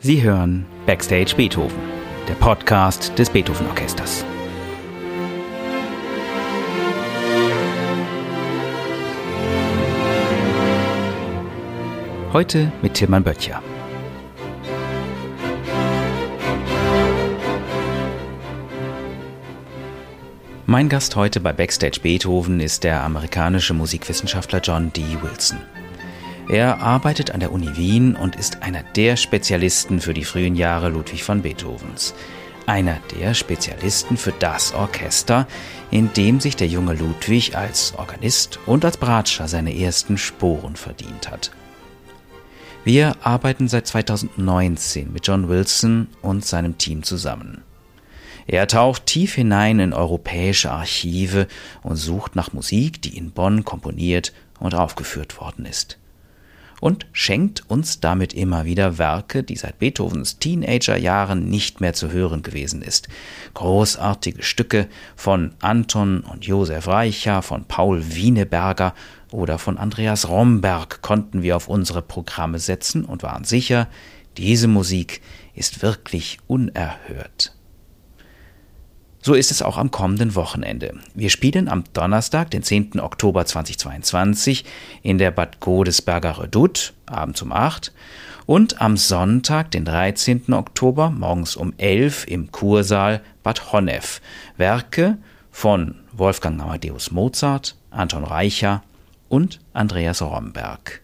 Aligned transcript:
Sie 0.00 0.22
hören 0.22 0.66
Backstage 0.84 1.34
Beethoven, 1.36 1.78
der 2.28 2.34
Podcast 2.34 3.18
des 3.18 3.30
Beethoven 3.30 3.66
Orchesters. 3.66 4.24
Heute 12.34 12.70
mit 12.82 12.92
Tilman 12.92 13.24
Böttcher. 13.24 13.62
Mein 20.66 20.90
Gast 20.90 21.16
heute 21.16 21.40
bei 21.40 21.54
Backstage 21.54 22.00
Beethoven 22.02 22.60
ist 22.60 22.84
der 22.84 23.02
amerikanische 23.02 23.72
Musikwissenschaftler 23.72 24.60
John 24.60 24.92
D. 24.92 25.02
Wilson. 25.22 25.58
Er 26.48 26.80
arbeitet 26.80 27.32
an 27.32 27.40
der 27.40 27.50
Uni 27.50 27.76
Wien 27.76 28.14
und 28.14 28.36
ist 28.36 28.62
einer 28.62 28.84
der 28.84 29.16
Spezialisten 29.16 30.00
für 30.00 30.14
die 30.14 30.24
frühen 30.24 30.54
Jahre 30.54 30.90
Ludwig 30.90 31.28
van 31.28 31.42
Beethovens. 31.42 32.14
Einer 32.66 33.00
der 33.18 33.34
Spezialisten 33.34 34.16
für 34.16 34.30
das 34.30 34.72
Orchester, 34.72 35.48
in 35.90 36.12
dem 36.12 36.38
sich 36.38 36.54
der 36.54 36.68
junge 36.68 36.94
Ludwig 36.94 37.56
als 37.56 37.94
Organist 37.98 38.60
und 38.64 38.84
als 38.84 38.96
Bratscher 38.96 39.48
seine 39.48 39.76
ersten 39.76 40.18
Sporen 40.18 40.76
verdient 40.76 41.30
hat. 41.32 41.50
Wir 42.84 43.16
arbeiten 43.22 43.66
seit 43.66 43.88
2019 43.88 45.12
mit 45.12 45.26
John 45.26 45.48
Wilson 45.48 46.06
und 46.22 46.44
seinem 46.44 46.78
Team 46.78 47.02
zusammen. 47.02 47.62
Er 48.46 48.68
taucht 48.68 49.06
tief 49.06 49.34
hinein 49.34 49.80
in 49.80 49.92
europäische 49.92 50.70
Archive 50.70 51.48
und 51.82 51.96
sucht 51.96 52.36
nach 52.36 52.52
Musik, 52.52 53.02
die 53.02 53.16
in 53.16 53.32
Bonn 53.32 53.64
komponiert 53.64 54.32
und 54.60 54.76
aufgeführt 54.76 55.40
worden 55.40 55.66
ist 55.66 55.98
und 56.80 57.06
schenkt 57.12 57.68
uns 57.70 58.00
damit 58.00 58.34
immer 58.34 58.64
wieder 58.64 58.98
Werke, 58.98 59.42
die 59.42 59.56
seit 59.56 59.78
Beethovens 59.78 60.38
Teenagerjahren 60.38 61.48
nicht 61.48 61.80
mehr 61.80 61.94
zu 61.94 62.10
hören 62.10 62.42
gewesen 62.42 62.82
ist. 62.82 63.08
Großartige 63.54 64.42
Stücke 64.42 64.88
von 65.16 65.54
Anton 65.60 66.20
und 66.20 66.44
Josef 66.44 66.86
Reicher, 66.86 67.42
von 67.42 67.64
Paul 67.64 68.02
Wieneberger 68.14 68.94
oder 69.30 69.58
von 69.58 69.78
Andreas 69.78 70.28
Romberg 70.28 71.02
konnten 71.02 71.42
wir 71.42 71.56
auf 71.56 71.68
unsere 71.68 72.02
Programme 72.02 72.58
setzen 72.58 73.04
und 73.04 73.22
waren 73.22 73.44
sicher, 73.44 73.88
diese 74.36 74.68
Musik 74.68 75.22
ist 75.54 75.82
wirklich 75.82 76.38
unerhört. 76.46 77.55
So 79.26 79.34
ist 79.34 79.50
es 79.50 79.60
auch 79.60 79.76
am 79.76 79.90
kommenden 79.90 80.36
Wochenende. 80.36 80.94
Wir 81.16 81.30
spielen 81.30 81.66
am 81.66 81.82
Donnerstag, 81.94 82.48
den 82.52 82.62
10. 82.62 83.00
Oktober 83.00 83.44
2022 83.44 84.64
in 85.02 85.18
der 85.18 85.32
Bad 85.32 85.58
Godesberger 85.58 86.40
Redoute, 86.40 86.92
abends 87.06 87.42
um 87.42 87.50
8 87.50 87.92
und 88.46 88.80
am 88.80 88.96
Sonntag, 88.96 89.72
den 89.72 89.84
13. 89.84 90.52
Oktober, 90.52 91.10
morgens 91.10 91.56
um 91.56 91.74
11 91.76 92.28
im 92.28 92.52
Kursaal 92.52 93.20
Bad 93.42 93.72
Honnef. 93.72 94.20
Werke 94.58 95.18
von 95.50 95.96
Wolfgang 96.12 96.62
Amadeus 96.62 97.10
Mozart, 97.10 97.74
Anton 97.90 98.22
Reicher 98.22 98.84
und 99.28 99.58
Andreas 99.72 100.22
Romberg. 100.22 101.02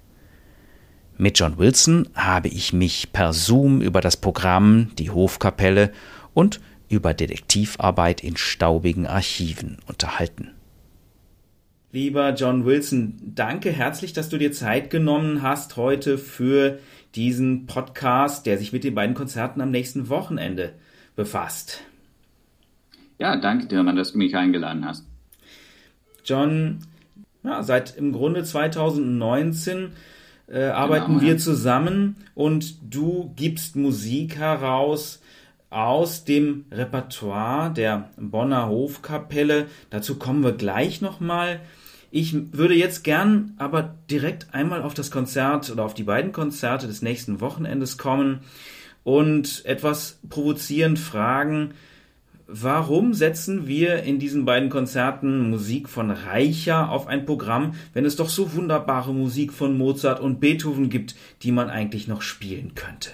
Mit 1.19 1.41
John 1.41 1.59
Wilson 1.59 2.09
habe 2.15 2.47
ich 2.47 2.73
mich 2.73 3.13
per 3.13 3.33
Zoom 3.33 3.81
über 3.81 4.01
das 4.01 4.17
Programm, 4.17 4.93
die 4.97 5.11
Hofkapelle 5.11 5.91
und 6.35 6.61
über 6.93 7.15
Detektivarbeit 7.15 8.23
in 8.23 8.37
staubigen 8.37 9.07
Archiven 9.07 9.79
unterhalten. 9.87 10.51
Lieber 11.91 12.35
John 12.35 12.65
Wilson, 12.65 13.19
danke 13.35 13.71
herzlich, 13.71 14.13
dass 14.13 14.29
du 14.29 14.39
dir 14.39 14.53
Zeit 14.53 14.91
genommen 14.91 15.43
hast 15.43 15.77
heute 15.77 16.19
für 16.19 16.79
diesen 17.15 17.67
Podcast, 17.67 18.47
der 18.47 18.59
sich 18.59 18.73
mit 18.73 18.85
den 18.85 18.95
beiden 18.95 19.15
Konzerten 19.15 19.61
am 19.61 19.71
nächsten 19.71 20.09
Wochenende 20.09 20.73
befasst. 21.17 21.81
Ja, 23.19 23.37
danke 23.37 23.67
dir, 23.67 23.83
dass 23.93 24.13
du 24.13 24.19
mich 24.19 24.37
eingeladen 24.37 24.87
hast. 24.87 25.07
John, 26.25 26.79
ja, 27.43 27.63
seit 27.63 27.97
im 27.97 28.13
Grunde 28.13 28.45
2019 28.45 29.93
äh, 30.49 30.65
arbeiten 30.65 31.19
genau, 31.19 31.21
wir 31.23 31.39
zusammen 31.39 32.17
und 32.35 32.77
du 32.93 33.33
gibst 33.37 33.77
Musik 33.77 34.37
heraus, 34.37 35.22
aus 35.73 36.25
dem 36.25 36.67
Repertoire 36.71 37.73
der 37.73 38.11
Bonner 38.19 38.69
Hofkapelle. 38.69 39.67
Dazu 39.91 40.17
kommen 40.17 40.45
wir 40.45 40.53
gleich 40.53 41.01
nochmal. 41.01 41.61
Ich 42.11 42.35
würde 42.53 42.75
jetzt 42.75 43.05
gern 43.05 43.55
aber 43.57 43.95
direkt 44.11 44.53
einmal 44.53 44.83
auf 44.83 44.93
das 44.93 45.11
Konzert 45.11 45.71
oder 45.71 45.85
auf 45.85 45.95
die 45.95 46.03
beiden 46.03 46.33
Konzerte 46.33 46.87
des 46.87 47.01
nächsten 47.01 47.41
Wochenendes 47.41 47.97
kommen 47.97 48.41
und 49.03 49.65
etwas 49.65 50.21
provozierend 50.29 50.99
fragen, 50.99 51.71
warum 52.47 53.15
setzen 53.15 53.67
wir 53.67 54.03
in 54.03 54.19
diesen 54.19 54.45
beiden 54.45 54.69
Konzerten 54.69 55.49
Musik 55.49 55.89
von 55.89 56.11
Reicher 56.11 56.91
auf 56.91 57.07
ein 57.07 57.25
Programm, 57.25 57.75
wenn 57.95 58.05
es 58.05 58.17
doch 58.17 58.29
so 58.29 58.53
wunderbare 58.55 59.15
Musik 59.15 59.53
von 59.53 59.79
Mozart 59.79 60.21
und 60.21 60.39
Beethoven 60.39 60.91
gibt, 60.91 61.17
die 61.43 61.51
man 61.51 61.71
eigentlich 61.71 62.09
noch 62.09 62.21
spielen 62.21 62.75
könnte? 62.75 63.11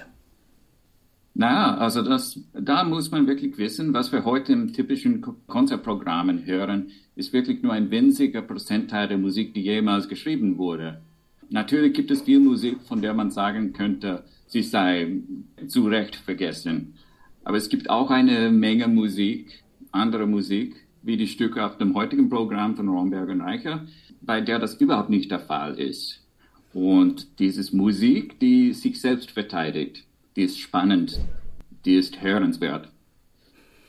Na, 1.40 1.78
also 1.78 2.02
das, 2.02 2.40
da 2.52 2.82
muss 2.82 3.12
man 3.12 3.28
wirklich 3.28 3.58
wissen, 3.58 3.94
was 3.94 4.10
wir 4.10 4.24
heute 4.24 4.52
im 4.52 4.72
typischen 4.72 5.24
Konzertprogrammen 5.46 6.46
hören, 6.46 6.90
ist 7.14 7.32
wirklich 7.32 7.62
nur 7.62 7.72
ein 7.72 7.92
winziger 7.92 8.42
Prozentteil 8.42 9.06
der 9.06 9.18
Musik, 9.18 9.54
die 9.54 9.62
jemals 9.62 10.08
geschrieben 10.08 10.58
wurde. 10.58 11.00
Natürlich 11.48 11.92
gibt 11.92 12.10
es 12.10 12.22
viel 12.22 12.40
Musik, 12.40 12.78
von 12.88 13.02
der 13.02 13.14
man 13.14 13.30
sagen 13.30 13.72
könnte, 13.72 14.24
sie 14.48 14.62
sei 14.64 15.12
zu 15.68 15.86
Recht 15.86 16.16
vergessen. 16.16 16.94
Aber 17.44 17.56
es 17.56 17.68
gibt 17.68 17.88
auch 17.88 18.10
eine 18.10 18.50
Menge 18.50 18.88
Musik, 18.88 19.62
andere 19.92 20.26
Musik, 20.26 20.74
wie 21.02 21.16
die 21.16 21.28
Stücke 21.28 21.64
auf 21.64 21.78
dem 21.78 21.94
heutigen 21.94 22.28
Programm 22.28 22.74
von 22.74 22.88
Romberg 22.88 23.28
und 23.28 23.42
Reicher, 23.42 23.86
bei 24.20 24.40
der 24.40 24.58
das 24.58 24.74
überhaupt 24.80 25.08
nicht 25.08 25.30
der 25.30 25.38
Fall 25.38 25.78
ist. 25.78 26.20
Und 26.74 27.38
dieses 27.38 27.72
Musik, 27.72 28.40
die 28.40 28.72
sich 28.72 29.00
selbst 29.00 29.30
verteidigt 29.30 30.07
die 30.38 30.44
ist 30.44 30.60
spannend, 30.60 31.20
die 31.84 31.96
ist 31.96 32.22
hörenswert. 32.22 32.88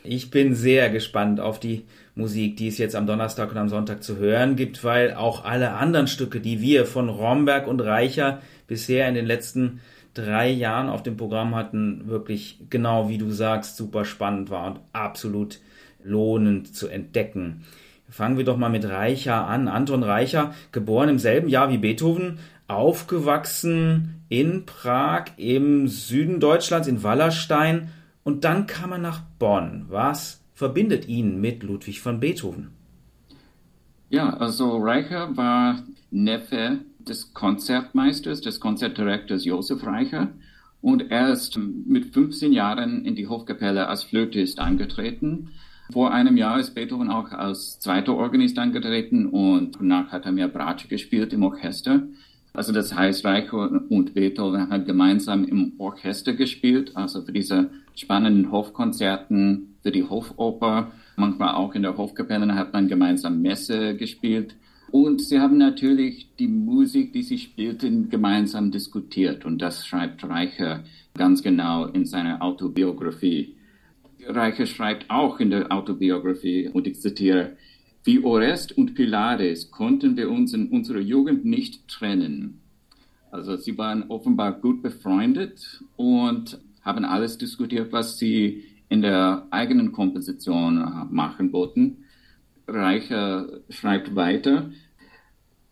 Ich 0.04 0.32
bin 0.32 0.56
sehr 0.56 0.90
gespannt 0.90 1.40
auf 1.40 1.60
die 1.60 1.86
Musik, 2.16 2.58
die 2.58 2.68
es 2.68 2.80
jetzt 2.80 2.96
am 2.96 3.06
Donnerstag 3.06 3.52
und 3.52 3.58
am 3.58 3.70
Sonntag 3.70 4.02
zu 4.02 4.18
hören 4.18 4.56
gibt, 4.56 4.84
weil 4.84 5.14
auch 5.14 5.46
alle 5.46 5.74
anderen 5.74 6.08
Stücke, 6.08 6.40
die 6.40 6.60
wir 6.60 6.88
von 6.88 7.08
Romberg 7.08 7.68
und 7.68 7.82
Reicher 7.82 8.42
bisher 8.66 9.08
in 9.08 9.14
den 9.14 9.28
letzten 9.28 9.82
drei 10.16 10.50
Jahren 10.50 10.90
auf 10.90 11.04
dem 11.04 11.18
Programm 11.18 11.54
hatten, 11.54 12.08
wirklich 12.08 12.58
genau 12.72 13.10
wie 13.10 13.20
du 13.20 13.30
sagst, 13.30 13.78
super 13.78 14.04
spannend 14.04 14.50
war 14.50 14.66
und 14.66 14.80
absolut 14.92 15.60
lohnend 16.04 16.76
zu 16.76 16.88
entdecken. 16.88 17.64
Fangen 18.10 18.38
wir 18.38 18.46
doch 18.46 18.58
mal 18.58 18.70
mit 18.70 18.86
Reicher 18.86 19.48
an. 19.48 19.68
Anton 19.68 20.04
Reicher, 20.04 20.54
geboren 20.72 21.10
im 21.10 21.20
selben 21.20 21.48
Jahr 21.48 21.70
wie 21.70 21.78
Beethoven, 21.78 22.40
aufgewachsen 22.68 24.24
in 24.30 24.66
Prag 24.66 25.26
im 25.38 25.88
Süden 25.88 26.40
Deutschlands, 26.40 26.88
in 26.88 27.04
Wallerstein, 27.04 27.90
und 28.24 28.44
dann 28.44 28.68
kam 28.68 28.92
er 28.92 28.98
nach 28.98 29.22
Bonn. 29.40 29.86
Was 29.90 30.42
verbindet 30.54 31.08
ihn 31.08 31.40
mit 31.40 31.64
Ludwig 31.64 32.04
van 32.06 32.20
Beethoven? 32.20 32.70
Ja, 34.10 34.32
also 34.32 34.78
Reicher 34.78 35.36
war 35.38 35.84
Neffe 36.12 36.80
des 37.00 37.34
Konzertmeisters, 37.34 38.42
des 38.42 38.60
Konzertdirektors 38.60 39.46
Josef 39.46 39.86
Reicher. 39.86 40.30
Und 40.82 41.12
er 41.12 41.32
ist 41.32 41.58
mit 41.58 42.14
15 42.14 42.54
Jahren 42.54 43.06
in 43.06 43.16
die 43.16 43.28
Hofkapelle 43.28 43.88
als 43.88 44.04
Flötist 44.04 44.60
angetreten. 44.60 45.50
Vor 45.92 46.14
einem 46.14 46.38
Jahr 46.38 46.60
ist 46.60 46.76
Beethoven 46.76 47.10
auch 47.10 47.32
als 47.32 47.80
zweiter 47.80 48.16
Organist 48.16 48.60
angetreten 48.60 49.26
und 49.26 49.78
danach 49.80 50.12
hat 50.12 50.26
er 50.26 50.32
mehr 50.32 50.48
Bratsche 50.48 50.88
gespielt 50.88 51.34
im 51.34 51.42
Orchester. 51.42 52.04
Also 52.54 52.72
das 52.72 52.94
heißt, 52.94 53.26
Reicher 53.26 53.82
und 53.90 54.14
Beethoven 54.14 54.70
haben 54.70 54.86
gemeinsam 54.86 55.46
im 55.46 55.74
Orchester 55.80 56.34
gespielt, 56.34 56.96
also 56.96 57.24
für 57.24 57.32
diese 57.32 57.72
spannenden 57.96 58.52
Hofkonzerten, 58.52 59.78
für 59.82 59.92
die 59.92 60.04
Hofoper. 60.04 60.92
Manchmal 61.16 61.56
auch 61.56 61.74
in 61.74 61.82
der 61.82 61.98
Hofkapelle 61.98 62.54
hat 62.54 62.72
man 62.72 62.88
gemeinsam 62.88 63.42
Messe 63.42 63.96
gespielt. 63.96 64.56
Und 64.92 65.22
sie 65.22 65.40
haben 65.40 65.58
natürlich 65.58 66.36
die 66.38 66.48
Musik, 66.48 67.14
die 67.14 67.24
sie 67.24 67.38
spielten, 67.40 68.10
gemeinsam 68.10 68.72
diskutiert. 68.72 69.44
Und 69.44 69.60
das 69.60 69.88
schreibt 69.88 70.24
Reicher 70.24 70.84
ganz 71.16 71.42
genau 71.42 71.86
in 71.86 72.06
seiner 72.06 72.42
Autobiografie. 72.44 73.56
Reicher 74.28 74.66
schreibt 74.66 75.10
auch 75.10 75.40
in 75.40 75.50
der 75.50 75.72
Autobiografie, 75.72 76.70
und 76.70 76.88
ich 76.88 77.00
zitiere, 77.00 77.58
wie 78.04 78.24
Orest 78.24 78.78
und 78.78 78.96
Pilares 78.96 79.72
konnten 79.72 80.16
wir 80.18 80.30
uns 80.30 80.54
in 80.54 80.70
unserer 80.70 81.00
Jugend 81.00 81.46
nicht 81.46 81.88
trennen. 81.88 82.62
Also 83.32 83.56
sie 83.58 83.78
waren 83.78 84.10
offenbar 84.10 84.54
gut 84.54 84.82
befreundet 84.82 85.84
und 85.96 86.60
haben 86.82 87.06
alles 87.06 87.38
diskutiert, 87.38 87.92
was 87.92 88.18
sie 88.18 88.64
in 88.88 89.02
der 89.02 89.46
eigenen 89.52 89.92
Komposition 89.92 90.78
äh, 90.78 91.06
machen 91.14 91.54
wollten. 91.54 92.06
Reicher 92.68 93.48
schreibt 93.70 94.16
weiter. 94.16 94.72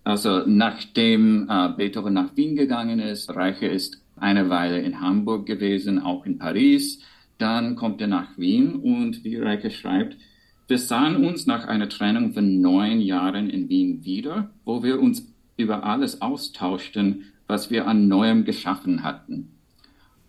Also 0.03 0.43
nachdem 0.45 1.47
äh, 1.49 1.69
Beethoven 1.75 2.13
nach 2.13 2.35
Wien 2.35 2.55
gegangen 2.55 2.99
ist, 2.99 3.35
Reicher 3.35 3.71
ist 3.71 4.01
eine 4.15 4.49
Weile 4.49 4.81
in 4.81 5.01
Hamburg 5.01 5.45
gewesen, 5.45 5.99
auch 5.99 6.25
in 6.25 6.37
Paris. 6.37 7.01
Dann 7.37 7.75
kommt 7.75 8.01
er 8.01 8.07
nach 8.07 8.37
Wien 8.37 8.75
und 8.75 9.23
wie 9.23 9.37
Reike 9.37 9.71
schreibt, 9.71 10.17
wir 10.67 10.77
sahen 10.77 11.25
uns 11.25 11.45
nach 11.45 11.65
einer 11.65 11.87
Trennung 11.87 12.33
von 12.33 12.59
neun 12.59 12.99
Jahren 12.99 13.49
in 13.49 13.69
Wien 13.69 14.03
wieder, 14.03 14.49
wo 14.65 14.83
wir 14.83 14.99
uns 14.99 15.33
über 15.55 15.85
alles 15.85 16.21
austauschten, 16.21 17.23
was 17.47 17.71
wir 17.71 17.87
an 17.87 18.07
Neuem 18.07 18.43
geschaffen 18.43 19.03
hatten. 19.03 19.53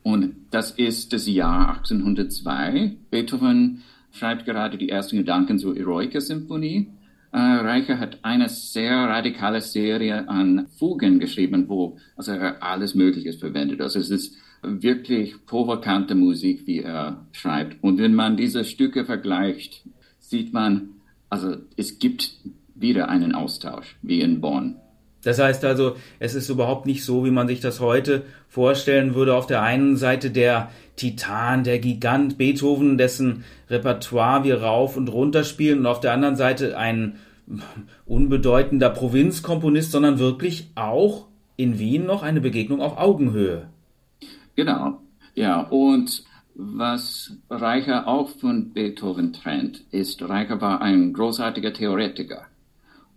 Und 0.04 0.36
das 0.50 0.70
ist 0.70 1.12
das 1.12 1.26
Jahr 1.26 1.78
1802. 1.78 2.96
Beethoven 3.10 3.82
schreibt 4.12 4.44
gerade 4.46 4.78
die 4.78 4.88
ersten 4.88 5.16
Gedanken 5.16 5.58
zur 5.58 5.76
Eroica-Symphonie. 5.76 6.88
Äh, 7.32 7.38
Reicher 7.38 7.98
hat 7.98 8.20
eine 8.22 8.48
sehr 8.48 8.96
radikale 8.96 9.60
Serie 9.60 10.28
an 10.28 10.66
Fugen 10.78 11.18
geschrieben, 11.18 11.68
wo 11.68 11.98
also 12.16 12.32
er 12.32 12.62
alles 12.62 12.94
Mögliche 12.94 13.32
verwendet. 13.34 13.80
Also 13.80 13.98
es 13.98 14.08
ist 14.08 14.36
wirklich 14.62 15.46
provokante 15.46 16.14
Musik, 16.14 16.66
wie 16.66 16.80
er 16.80 17.26
schreibt. 17.32 17.82
Und 17.82 17.98
wenn 17.98 18.14
man 18.14 18.36
diese 18.36 18.64
Stücke 18.64 19.04
vergleicht, 19.04 19.84
sieht 20.18 20.52
man, 20.52 20.90
also 21.30 21.56
es 21.76 21.98
gibt 21.98 22.32
wieder 22.74 23.08
einen 23.08 23.34
Austausch, 23.34 23.96
wie 24.02 24.20
in 24.20 24.40
Bonn. 24.40 24.76
Das 25.22 25.38
heißt 25.38 25.64
also, 25.64 25.96
es 26.20 26.34
ist 26.34 26.48
überhaupt 26.48 26.86
nicht 26.86 27.04
so, 27.04 27.24
wie 27.24 27.30
man 27.30 27.48
sich 27.48 27.60
das 27.60 27.80
heute 27.80 28.24
vorstellen 28.48 29.14
würde. 29.14 29.34
Auf 29.34 29.46
der 29.46 29.62
einen 29.62 29.96
Seite 29.96 30.30
der 30.30 30.70
Titan, 30.96 31.64
der 31.64 31.80
Gigant 31.80 32.38
Beethoven, 32.38 32.98
dessen 32.98 33.44
Repertoire 33.68 34.44
wir 34.44 34.62
rauf 34.62 34.96
und 34.96 35.08
runter 35.08 35.44
spielen, 35.44 35.80
und 35.80 35.86
auf 35.86 36.00
der 36.00 36.12
anderen 36.12 36.36
Seite 36.36 36.78
ein 36.78 37.16
unbedeutender 38.06 38.90
Provinzkomponist, 38.90 39.90
sondern 39.90 40.18
wirklich 40.18 40.70
auch 40.76 41.26
in 41.56 41.78
Wien 41.78 42.06
noch 42.06 42.22
eine 42.22 42.40
Begegnung 42.40 42.80
auf 42.80 42.96
Augenhöhe. 42.98 43.68
Genau, 44.58 45.02
ja, 45.36 45.60
und 45.60 46.24
was 46.56 47.32
Reicher 47.48 48.08
auch 48.08 48.28
von 48.28 48.72
Beethoven 48.72 49.32
trennt, 49.32 49.84
ist, 49.92 50.20
Reicher 50.20 50.60
war 50.60 50.82
ein 50.82 51.12
großartiger 51.12 51.72
Theoretiker. 51.72 52.44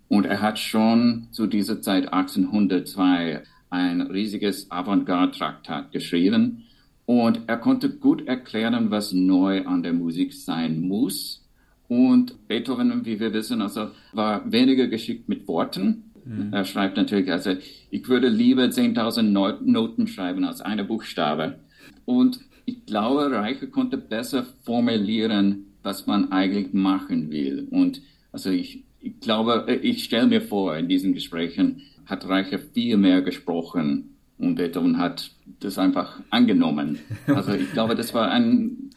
Und 0.08 0.28
er 0.28 0.40
hat 0.40 0.60
schon 0.60 1.30
zu 1.32 1.48
dieser 1.48 1.82
Zeit 1.82 2.14
1802 2.14 3.42
ein 3.72 4.02
riesiges 4.02 4.70
Avantgarde-Traktat 4.70 5.92
geschrieben. 5.92 6.66
Und 7.08 7.42
er 7.48 7.58
konnte 7.58 7.90
gut 7.90 8.28
erklären, 8.28 8.92
was 8.92 9.12
neu 9.12 9.66
an 9.66 9.82
der 9.82 9.94
Musik 9.94 10.34
sein 10.34 10.80
muss. 10.80 11.44
Und 11.88 12.48
Beethoven, 12.48 13.04
wie 13.04 13.20
wir 13.20 13.34
wissen, 13.34 13.64
also 13.64 13.90
war 14.14 14.52
weniger 14.52 14.86
geschickt 14.86 15.28
mit 15.28 15.48
Worten. 15.48 16.11
Mhm. 16.26 16.54
Er 16.54 16.66
schreibt 16.66 16.98
natürlich, 16.98 17.32
also 17.32 17.56
ich 17.90 18.08
würde 18.08 18.30
lieber 18.30 18.64
10.000 18.64 19.22
Noten 19.64 20.08
schreiben 20.08 20.44
als 20.44 20.62
eine 20.62 20.84
Buchstabe. 20.84 21.60
Und 22.06 22.40
ich 22.66 22.86
glaube, 22.86 23.32
Reicher 23.32 23.68
konnte 23.68 23.98
besser 23.98 24.46
formulieren, 24.64 25.66
was 25.84 26.08
man 26.08 26.32
eigentlich 26.32 26.74
machen 26.74 27.32
will. 27.32 27.68
Und 27.70 28.02
also 28.32 28.50
ich 28.50 28.84
ich 29.02 29.20
glaube, 29.20 29.66
äh, 29.68 29.76
ich 29.76 30.04
stelle 30.04 30.28
mir 30.28 30.42
vor, 30.42 30.78
in 30.78 30.88
diesen 30.88 31.14
Gesprächen 31.14 31.82
hat 32.06 32.28
Reicher 32.28 32.60
viel 32.60 32.98
mehr 32.98 33.22
gesprochen 33.22 34.16
und 34.38 34.56
Beethoven 34.56 34.98
hat 34.98 35.32
das 35.60 35.78
einfach 35.78 36.20
angenommen. 36.30 37.00
Also 37.28 37.54
ich 37.54 37.72
glaube, 37.74 37.96
das 37.96 38.14
war 38.14 38.30
ein, 38.30 38.92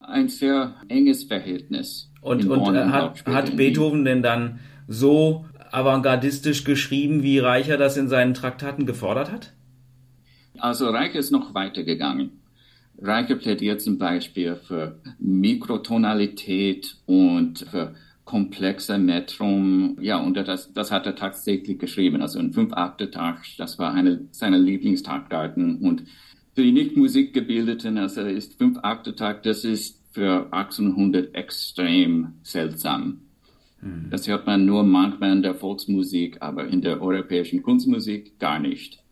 ein 0.00 0.28
sehr 0.28 0.74
enges 0.88 1.24
Verhältnis. 1.24 2.10
Und, 2.20 2.46
und 2.46 2.74
äh, 2.74 2.84
hat, 2.86 3.24
hat 3.26 3.56
Beethoven 3.56 4.04
denn 4.04 4.22
dann 4.22 4.58
so 4.86 5.44
avantgardistisch 5.72 6.64
geschrieben, 6.64 7.22
wie 7.22 7.38
Reicher 7.38 7.76
das 7.76 7.96
in 7.96 8.08
seinen 8.08 8.34
Traktaten 8.34 8.86
gefordert 8.86 9.30
hat? 9.30 9.52
Also 10.58 10.88
Reicher 10.88 11.18
ist 11.18 11.30
noch 11.30 11.54
weitergegangen. 11.54 12.40
Reicher 13.00 13.36
plädiert 13.36 13.80
zum 13.80 13.98
Beispiel 13.98 14.56
für 14.56 15.00
Mikrotonalität 15.18 16.96
und 17.06 17.60
für 17.70 17.94
komplexer 18.24 18.98
Metrum. 18.98 19.96
Ja, 20.00 20.18
und 20.18 20.36
das, 20.36 20.72
das 20.72 20.90
hat 20.90 21.06
er 21.06 21.14
tatsächlich 21.14 21.78
geschrieben. 21.78 22.20
Also 22.20 22.38
ein 22.38 22.52
Fünf-Akte-Tag, 22.52 23.44
das 23.56 23.78
war 23.78 23.94
eine 23.94 24.26
seiner 24.32 24.58
Lieblingstagdaten. 24.58 25.78
Und 25.78 26.04
für 26.54 26.62
die 26.62 26.72
nicht 26.72 26.96
Musikgebildeten, 26.96 27.96
also 27.96 28.22
ist 28.22 28.58
Fünf-Akte-Tag, 28.58 29.44
das 29.44 29.64
ist 29.64 30.02
für 30.12 30.52
1800 30.52 31.34
extrem 31.34 32.34
seltsam. 32.42 33.20
Mhm. 33.80 34.08
Das 34.10 34.26
hört 34.28 34.46
man 34.46 34.64
nur 34.64 34.82
manchmal 34.82 35.32
in 35.32 35.42
der 35.42 35.54
Volksmusik, 35.54 36.38
aber 36.40 36.66
in 36.66 36.82
der 36.82 37.00
europäischen 37.00 37.62
Kunstmusik 37.62 38.38
gar 38.38 38.58
nicht 38.58 39.02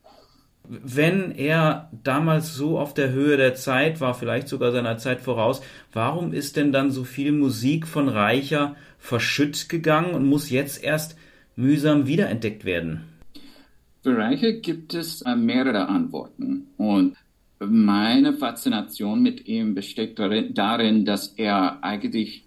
wenn 0.69 1.33
er 1.33 1.91
damals 2.03 2.55
so 2.55 2.79
auf 2.79 2.95
der 2.95 3.13
Höhe 3.13 3.37
der 3.37 3.55
Zeit 3.55 4.01
war, 4.01 4.15
vielleicht 4.15 4.49
sogar 4.49 4.73
seiner 4.73 4.99
Zeit 4.99 5.21
voraus, 5.21 5.61
warum 5.93 6.33
ist 6.33 6.57
denn 6.57 6.73
dann 6.73 6.91
so 6.91 7.05
viel 7.05 7.33
Musik 7.33 7.87
von 7.87 8.09
Reicher 8.09 8.77
verschütt 8.99 9.69
gegangen 9.69 10.15
und 10.15 10.27
muss 10.27 10.51
jetzt 10.51 10.83
erst 10.83 11.17
mühsam 11.55 12.07
wiederentdeckt 12.07 12.65
werden? 12.65 13.03
Für 14.03 14.17
Reicher 14.17 14.53
gibt 14.53 14.95
es 14.95 15.23
äh, 15.23 15.37
mehrere 15.37 15.89
Antworten 15.89 16.69
und 16.77 17.17
meine 17.59 18.35
Faszination 18.35 19.23
mit 19.23 19.47
ihm 19.49 19.75
besteht 19.75 20.19
darin, 20.19 21.05
dass 21.07 21.29
er 21.29 21.83
eigentlich 21.83 22.46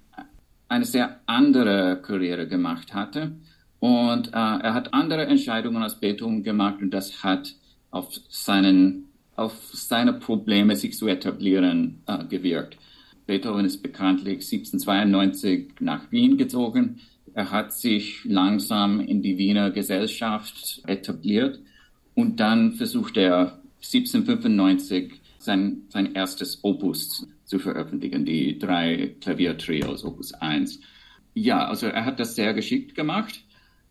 eine 0.70 0.86
sehr 0.86 1.20
andere 1.26 2.02
Karriere 2.02 2.48
gemacht 2.48 2.94
hatte 2.94 3.34
und 3.80 4.30
äh, 4.30 4.32
er 4.32 4.74
hat 4.74 4.94
andere 4.94 5.26
Entscheidungen 5.26 5.84
als 5.84 6.00
Beethoven 6.00 6.44
gemacht 6.44 6.82
und 6.82 6.92
das 6.92 7.24
hat 7.24 7.56
auf 7.92 8.14
seinen 8.30 9.10
auf 9.36 9.54
seine 9.72 10.12
Probleme, 10.12 10.76
sich 10.76 10.98
zu 10.98 11.08
etablieren, 11.08 12.02
äh, 12.08 12.26
gewirkt. 12.26 12.78
Beethoven 13.26 13.64
ist 13.64 13.82
bekanntlich 13.82 14.40
1792 14.40 15.76
nach 15.80 16.12
Wien 16.12 16.38
gezogen. 16.38 17.00
Er 17.34 17.50
hat 17.52 17.72
sich 17.72 18.26
langsam 18.26 19.00
in 19.00 19.22
die 19.22 19.38
Wiener 19.38 19.72
Gesellschaft 19.72 20.82
etabliert 20.88 21.60
und 22.16 22.42
dann 22.42 22.74
versucht 22.74 23.16
er 23.16 23.62
1795 23.78 25.14
sein, 25.38 25.84
sein 25.88 26.16
erstes 26.16 26.60
Opus 26.64 27.26
zu 27.50 27.58
veröffentlichen, 27.58 28.26
die 28.26 28.60
drei 28.60 29.16
Klaviertrios, 29.22 30.06
Opus 30.06 30.36
1. 30.36 30.82
Ja, 31.34 31.68
also 31.68 31.88
er 31.88 32.06
hat 32.06 32.20
das 32.20 32.36
sehr 32.36 32.54
geschickt 32.54 32.94
gemacht. 32.94 33.44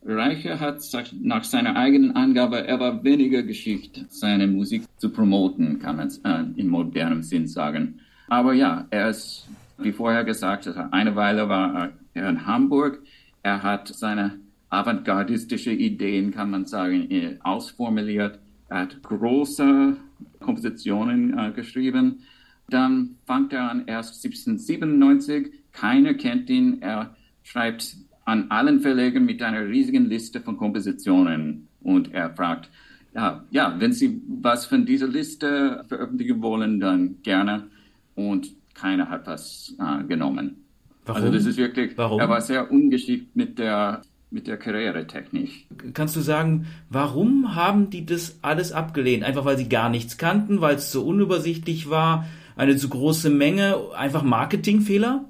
Reicher 0.05 0.60
hat 0.60 0.81
nach 1.20 1.43
seiner 1.43 1.74
eigenen 1.74 2.15
Angabe, 2.15 2.65
er 2.65 2.79
war 2.79 3.03
weniger 3.03 3.43
geschickt, 3.43 4.05
seine 4.10 4.46
Musik 4.46 4.84
zu 4.98 5.10
promoten, 5.10 5.81
kann 5.81 5.96
man 5.96 6.08
äh, 6.22 6.60
in 6.60 6.69
modernem 6.69 7.24
Sinn 7.24 7.48
sagen. 7.48 7.98
Aber 8.29 8.53
ja, 8.53 8.86
er 8.91 9.10
ist, 9.10 9.48
wie 9.77 9.91
vorher 9.91 10.22
gesagt, 10.22 10.69
eine 10.93 11.17
Weile 11.17 11.48
war 11.48 11.91
er 12.15 12.29
in 12.29 12.46
Hamburg. 12.46 13.03
Er 13.43 13.65
hat 13.65 13.88
seine 13.88 14.38
avantgardistische 14.70 15.72
Ideen, 15.72 16.31
kann 16.31 16.50
man 16.50 16.65
sagen, 16.65 17.10
äh, 17.10 17.38
ausformuliert. 17.43 18.38
Er 18.69 18.82
hat 18.82 19.03
große 19.03 19.96
Kompositionen 20.38 21.36
äh, 21.36 21.50
geschrieben. 21.50 22.20
Dann 22.69 23.17
fängt 23.27 23.53
er 23.53 23.70
an, 23.70 23.84
erst 23.87 24.25
1797. 24.25 25.53
Keiner 25.72 26.15
kennt 26.15 26.51
ihn. 26.51 26.82
Er 26.82 27.17
schreibt 27.43 27.96
an 28.25 28.51
allen 28.51 28.81
Verlegern 28.81 29.25
mit 29.25 29.43
einer 29.43 29.67
riesigen 29.67 30.06
Liste 30.06 30.41
von 30.41 30.56
Kompositionen 30.56 31.69
und 31.81 32.13
er 32.13 32.34
fragt, 32.34 32.69
ja, 33.15 33.43
ja, 33.51 33.75
wenn 33.79 33.93
Sie 33.93 34.20
was 34.29 34.67
von 34.67 34.84
dieser 34.84 35.08
Liste 35.08 35.84
veröffentlichen 35.89 36.43
wollen, 36.43 36.79
dann 36.79 37.22
gerne. 37.22 37.69
Und 38.15 38.51
keiner 38.75 39.08
hat 39.08 39.27
was 39.27 39.75
äh, 39.79 40.05
genommen. 40.05 40.65
Warum? 41.06 41.22
Also 41.22 41.34
das 41.34 41.46
ist 41.46 41.56
wirklich, 41.56 41.96
warum? 41.96 42.20
er 42.20 42.29
war 42.29 42.41
sehr 42.43 42.70
ungeschickt 42.70 43.34
mit 43.34 43.58
der 43.58 44.03
mit 44.31 44.46
der 44.46 44.58
Karrieretechnik. 44.58 45.67
Kannst 45.94 46.15
du 46.15 46.20
sagen, 46.20 46.67
warum 46.91 47.55
haben 47.55 47.89
die 47.89 48.05
das 48.05 48.39
alles 48.43 48.72
abgelehnt? 48.72 49.25
Einfach 49.25 49.46
weil 49.46 49.56
sie 49.56 49.70
gar 49.70 49.89
nichts 49.89 50.19
kannten, 50.19 50.60
weil 50.60 50.77
es 50.77 50.93
so 50.93 51.03
unübersichtlich 51.03 51.89
war, 51.89 52.27
eine 52.58 52.77
zu 52.77 52.88
große 52.88 53.31
Menge, 53.31 53.77
einfach 53.96 54.22
Marketingfehler? 54.22 55.24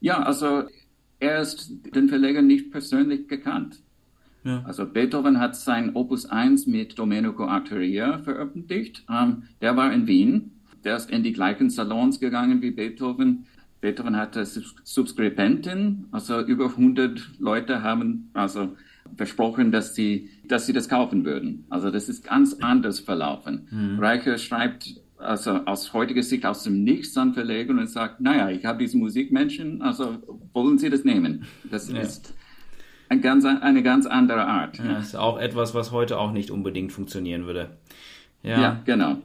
Ja, 0.00 0.22
also 0.22 0.62
er 1.18 1.40
ist 1.40 1.72
den 1.94 2.08
Verleger 2.08 2.40
nicht 2.40 2.70
persönlich 2.70 3.28
gekannt. 3.28 3.80
Ja. 4.44 4.62
Also 4.64 4.86
Beethoven 4.86 5.38
hat 5.38 5.56
sein 5.56 5.94
Opus 5.94 6.26
1 6.26 6.66
mit 6.66 6.98
Domenico 6.98 7.44
Arteria 7.44 8.18
veröffentlicht. 8.18 9.04
Ähm, 9.10 9.44
der 9.60 9.76
war 9.76 9.92
in 9.92 10.06
Wien. 10.06 10.52
Der 10.84 10.96
ist 10.96 11.10
in 11.10 11.22
die 11.22 11.32
gleichen 11.32 11.70
Salons 11.70 12.18
gegangen 12.18 12.62
wie 12.62 12.70
Beethoven. 12.70 13.46
Beethoven 13.80 14.16
hatte 14.16 14.44
Subskripenten, 14.44 16.06
also 16.12 16.40
über 16.40 16.66
100 16.66 17.40
Leute 17.40 17.82
haben 17.82 18.30
also 18.32 18.76
versprochen, 19.16 19.72
dass 19.72 19.96
sie, 19.96 20.30
dass 20.46 20.66
sie 20.66 20.72
das 20.72 20.88
kaufen 20.88 21.24
würden. 21.24 21.64
Also 21.68 21.90
das 21.90 22.08
ist 22.08 22.24
ganz 22.24 22.54
anders 22.54 23.00
verlaufen. 23.00 23.66
Mhm. 23.70 23.98
Reicher 23.98 24.38
schreibt 24.38 25.01
also 25.22 25.60
aus 25.66 25.92
heutiger 25.92 26.22
Sicht 26.22 26.44
aus 26.44 26.64
dem 26.64 26.84
Nichts 26.84 27.14
dann 27.14 27.34
verlegen 27.34 27.78
und 27.78 27.88
sagt, 27.88 28.20
naja, 28.20 28.50
ich 28.50 28.64
habe 28.64 28.78
diese 28.78 28.96
Musikmenschen, 28.96 29.82
also 29.82 30.16
wollen 30.52 30.78
Sie 30.78 30.90
das 30.90 31.04
nehmen? 31.04 31.44
Das 31.70 31.90
ja. 31.90 31.98
ist 32.00 32.34
ein 33.08 33.20
ganz, 33.20 33.44
eine 33.44 33.82
ganz 33.82 34.06
andere 34.06 34.46
Art. 34.46 34.78
Ja, 34.78 34.98
ist 34.98 35.16
auch 35.16 35.38
etwas, 35.38 35.74
was 35.74 35.92
heute 35.92 36.18
auch 36.18 36.32
nicht 36.32 36.50
unbedingt 36.50 36.92
funktionieren 36.92 37.46
würde. 37.46 37.70
Ja, 38.42 38.60
ja 38.60 38.80
genau. 38.84 39.18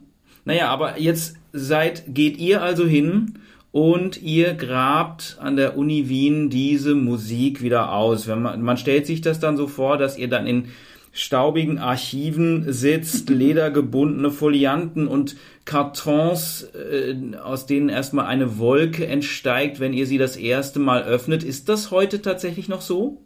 Naja, 0.44 0.68
aber 0.68 0.98
jetzt 1.00 1.36
seid, 1.52 2.04
geht 2.08 2.38
ihr 2.38 2.62
also 2.62 2.86
hin 2.86 3.34
und 3.72 4.22
ihr 4.22 4.54
grabt 4.54 5.36
an 5.40 5.56
der 5.56 5.76
Uni 5.76 6.08
Wien 6.08 6.50
diese 6.50 6.94
Musik 6.94 7.62
wieder 7.62 7.92
aus. 7.92 8.26
Wenn 8.26 8.42
man, 8.42 8.62
man 8.62 8.76
stellt 8.76 9.06
sich 9.06 9.20
das 9.20 9.40
dann 9.40 9.56
so 9.56 9.66
vor, 9.66 9.98
dass 9.98 10.18
ihr 10.18 10.28
dann 10.28 10.46
in 10.46 10.66
staubigen 11.18 11.78
Archiven 11.78 12.72
sitzt, 12.72 13.28
ledergebundene 13.28 14.30
Folianten 14.30 15.08
und 15.08 15.36
Kartons, 15.64 16.62
äh, 16.74 17.36
aus 17.36 17.66
denen 17.66 17.88
erstmal 17.88 18.26
eine 18.26 18.58
Wolke 18.58 19.06
entsteigt, 19.06 19.80
wenn 19.80 19.92
ihr 19.92 20.06
sie 20.06 20.18
das 20.18 20.36
erste 20.36 20.78
Mal 20.78 21.02
öffnet. 21.02 21.42
Ist 21.42 21.68
das 21.68 21.90
heute 21.90 22.22
tatsächlich 22.22 22.68
noch 22.68 22.80
so? 22.80 23.22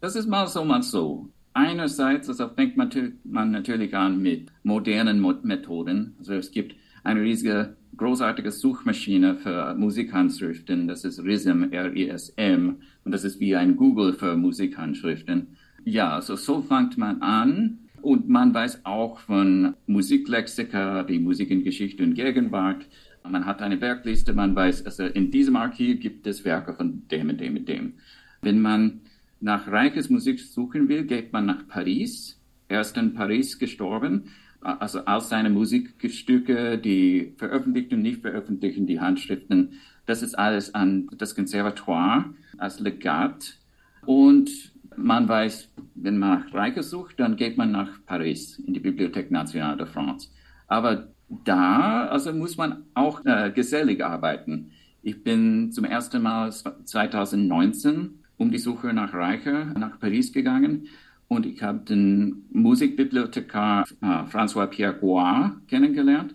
Das 0.00 0.14
ist 0.14 0.28
mal 0.28 0.46
so, 0.46 0.64
mal 0.64 0.82
so. 0.82 1.30
Einerseits 1.54 2.28
also 2.28 2.48
fängt 2.50 2.76
man, 2.76 2.90
man 3.24 3.50
natürlich 3.50 3.96
an 3.96 4.20
mit 4.20 4.52
modernen 4.62 5.24
Methoden. 5.42 6.14
Also 6.18 6.34
es 6.34 6.50
gibt 6.50 6.76
eine 7.02 7.22
riesige, 7.22 7.76
großartige 7.96 8.50
Suchmaschine 8.50 9.36
für 9.36 9.74
Musikhandschriften. 9.74 10.86
Das 10.86 11.04
ist 11.04 11.24
RISM, 11.24 11.72
R-I-S-M. 11.72 12.76
Und 13.04 13.12
das 13.12 13.24
ist 13.24 13.40
wie 13.40 13.56
ein 13.56 13.76
Google 13.76 14.12
für 14.12 14.36
Musikhandschriften. 14.36 15.56
Ja, 15.88 16.16
also 16.16 16.34
so 16.34 16.62
fängt 16.62 16.98
man 16.98 17.22
an. 17.22 17.78
Und 18.02 18.28
man 18.28 18.52
weiß 18.52 18.84
auch 18.84 19.20
von 19.20 19.74
Musiklexika 19.86 21.06
wie 21.06 21.20
Musik 21.20 21.50
in 21.52 21.62
Geschichte 21.62 22.02
und 22.02 22.14
Gegenwart. 22.14 22.84
Man 23.22 23.46
hat 23.46 23.62
eine 23.62 23.80
Werkliste, 23.80 24.32
man 24.32 24.56
weiß, 24.56 24.84
also 24.84 25.04
in 25.04 25.30
diesem 25.30 25.54
Archiv 25.54 26.00
gibt 26.00 26.26
es 26.26 26.44
Werke 26.44 26.74
von 26.74 27.06
dem 27.08 27.30
und 27.30 27.40
dem 27.40 27.56
und 27.56 27.68
dem. 27.68 27.94
Wenn 28.42 28.60
man 28.60 29.02
nach 29.40 29.68
Reiches 29.68 30.10
Musik 30.10 30.40
suchen 30.40 30.88
will, 30.88 31.04
geht 31.04 31.32
man 31.32 31.46
nach 31.46 31.68
Paris. 31.68 32.40
Er 32.66 32.80
ist 32.80 32.96
in 32.96 33.14
Paris 33.14 33.56
gestorben. 33.60 34.24
Also 34.60 35.06
aus 35.06 35.28
seinen 35.28 35.54
Musikstücke, 35.54 36.78
die 36.78 37.32
veröffentlicht 37.36 37.92
und 37.92 38.02
nicht 38.02 38.22
veröffentlichen, 38.22 38.88
die 38.88 38.98
Handschriften, 38.98 39.74
das 40.04 40.22
ist 40.22 40.36
alles 40.36 40.74
an 40.74 41.08
das 41.16 41.36
Konservatoire 41.36 42.34
als 42.58 42.80
Legat. 42.80 43.56
Und 44.04 44.72
man 44.96 45.28
weiß, 45.28 45.70
wenn 45.94 46.18
man 46.18 46.40
nach 46.40 46.54
Reiches 46.54 46.90
sucht, 46.90 47.18
dann 47.18 47.36
geht 47.36 47.56
man 47.56 47.72
nach 47.72 48.04
Paris 48.06 48.58
in 48.58 48.74
die 48.74 48.80
Bibliothèque 48.80 49.30
Nationale 49.30 49.76
de 49.76 49.86
France. 49.86 50.30
Aber 50.68 51.08
da 51.44 52.06
also 52.06 52.32
muss 52.32 52.56
man 52.56 52.84
auch 52.94 53.24
äh, 53.24 53.50
gesellig 53.50 54.04
arbeiten. 54.04 54.70
Ich 55.02 55.22
bin 55.22 55.72
zum 55.72 55.84
ersten 55.84 56.22
Mal 56.22 56.52
2019 56.52 58.22
um 58.38 58.50
die 58.50 58.58
Suche 58.58 58.92
nach 58.92 59.14
Reicher 59.14 59.66
nach 59.78 59.98
Paris 59.98 60.32
gegangen 60.32 60.88
und 61.28 61.46
ich 61.46 61.62
habe 61.62 61.80
den 61.80 62.44
Musikbibliothekar 62.50 63.84
äh, 64.02 64.06
François 64.06 64.66
Pierre 64.66 64.94
Goire 64.94 65.60
kennengelernt 65.68 66.34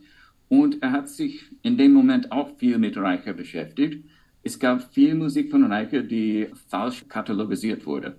und 0.49 0.81
er 0.81 0.91
hat 0.91 1.09
sich 1.09 1.43
in 1.61 1.77
dem 1.77 1.93
Moment 1.93 2.31
auch 2.31 2.57
viel 2.57 2.77
mit 2.77 2.97
Reicher 2.97 3.33
beschäftigt. 3.33 4.05
Es 4.43 4.59
gab 4.59 4.93
viel 4.93 5.15
Musik 5.15 5.51
von 5.51 5.71
Reicher, 5.71 6.01
die 6.01 6.47
falsch 6.67 7.07
katalogisiert 7.07 7.85
wurde. 7.85 8.17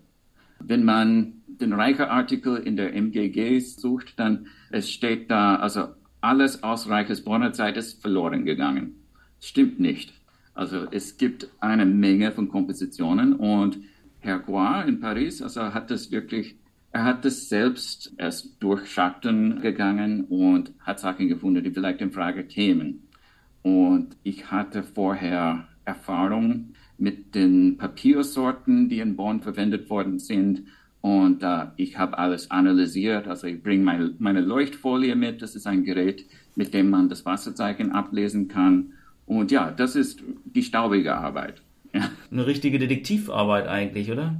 Wenn 0.67 0.85
man 0.85 1.43
den 1.47 1.73
Reicher-Artikel 1.73 2.57
in 2.57 2.77
der 2.77 2.95
MGG 2.95 3.61
sucht, 3.61 4.19
dann 4.19 4.47
es 4.71 4.91
steht 4.91 5.31
da, 5.31 5.57
also 5.57 5.89
alles 6.21 6.63
aus 6.63 6.89
Reichers 6.89 7.23
Bonner 7.23 7.53
Zeit 7.53 7.77
ist 7.77 8.01
verloren 8.01 8.45
gegangen. 8.45 8.95
Stimmt 9.41 9.81
nicht. 9.81 10.13
Also 10.55 10.87
es 10.91 11.17
gibt 11.17 11.49
eine 11.61 11.87
Menge 11.87 12.33
von 12.33 12.49
Kompositionen 12.49 13.35
und 13.35 13.79
Herr 14.21 14.39
Goir 14.39 14.85
in 14.87 15.01
Paris, 15.01 15.43
also 15.43 15.75
hat 15.75 15.91
das 15.91 16.13
wirklich, 16.13 16.57
er 16.93 17.05
hat 17.05 17.25
das 17.25 17.49
selbst 17.49 18.13
erst 18.19 18.63
durch 18.63 18.87
Schatten 18.87 19.61
gegangen 19.61 20.25
und 20.25 20.73
hat 20.81 21.01
Sachen 21.01 21.29
gefunden, 21.29 21.65
die 21.65 21.71
vielleicht 21.71 22.01
in 22.01 22.13
Frage 22.13 22.45
kämen. 22.45 23.09
Und 23.63 24.17
ich 24.23 24.51
hatte 24.51 24.83
vorher 24.83 25.67
Erfahrung 25.85 26.75
mit 27.03 27.35
den 27.35 27.79
Papiersorten, 27.79 28.89
die 28.89 29.01
in 29.01 29.17
Bonn 29.17 29.41
verwendet 29.41 29.91
worden 29.91 30.21
sind. 30.21 30.63
Und 31.01 31.43
äh, 31.43 31.67
ich 31.77 31.99
habe 31.99 32.17
alles 32.17 32.53
analysiert. 32.53 33.27
Also 33.27 33.49
ich 33.49 33.61
bringe 33.61 33.83
meine, 33.83 34.15
meine 34.19 34.41
Leuchtfolie 34.41 35.17
mit. 35.17 35.43
Das 35.43 35.57
ist 35.57 35.67
ein 35.67 35.83
Gerät, 35.83 36.25
mit 36.55 36.73
dem 36.73 36.91
man 36.91 37.09
das 37.09 37.27
Wasserzeichen 37.27 37.91
ablesen 37.91 38.47
kann. 38.47 38.93
Und 39.27 39.51
ja, 39.51 39.73
das 39.73 39.97
ist 39.97 40.23
die 40.45 40.63
staubige 40.63 41.17
Arbeit. 41.17 41.61
Ja. 41.93 42.09
Eine 42.31 42.47
richtige 42.47 42.79
Detektivarbeit 42.79 43.67
eigentlich, 43.67 44.11
oder? 44.13 44.37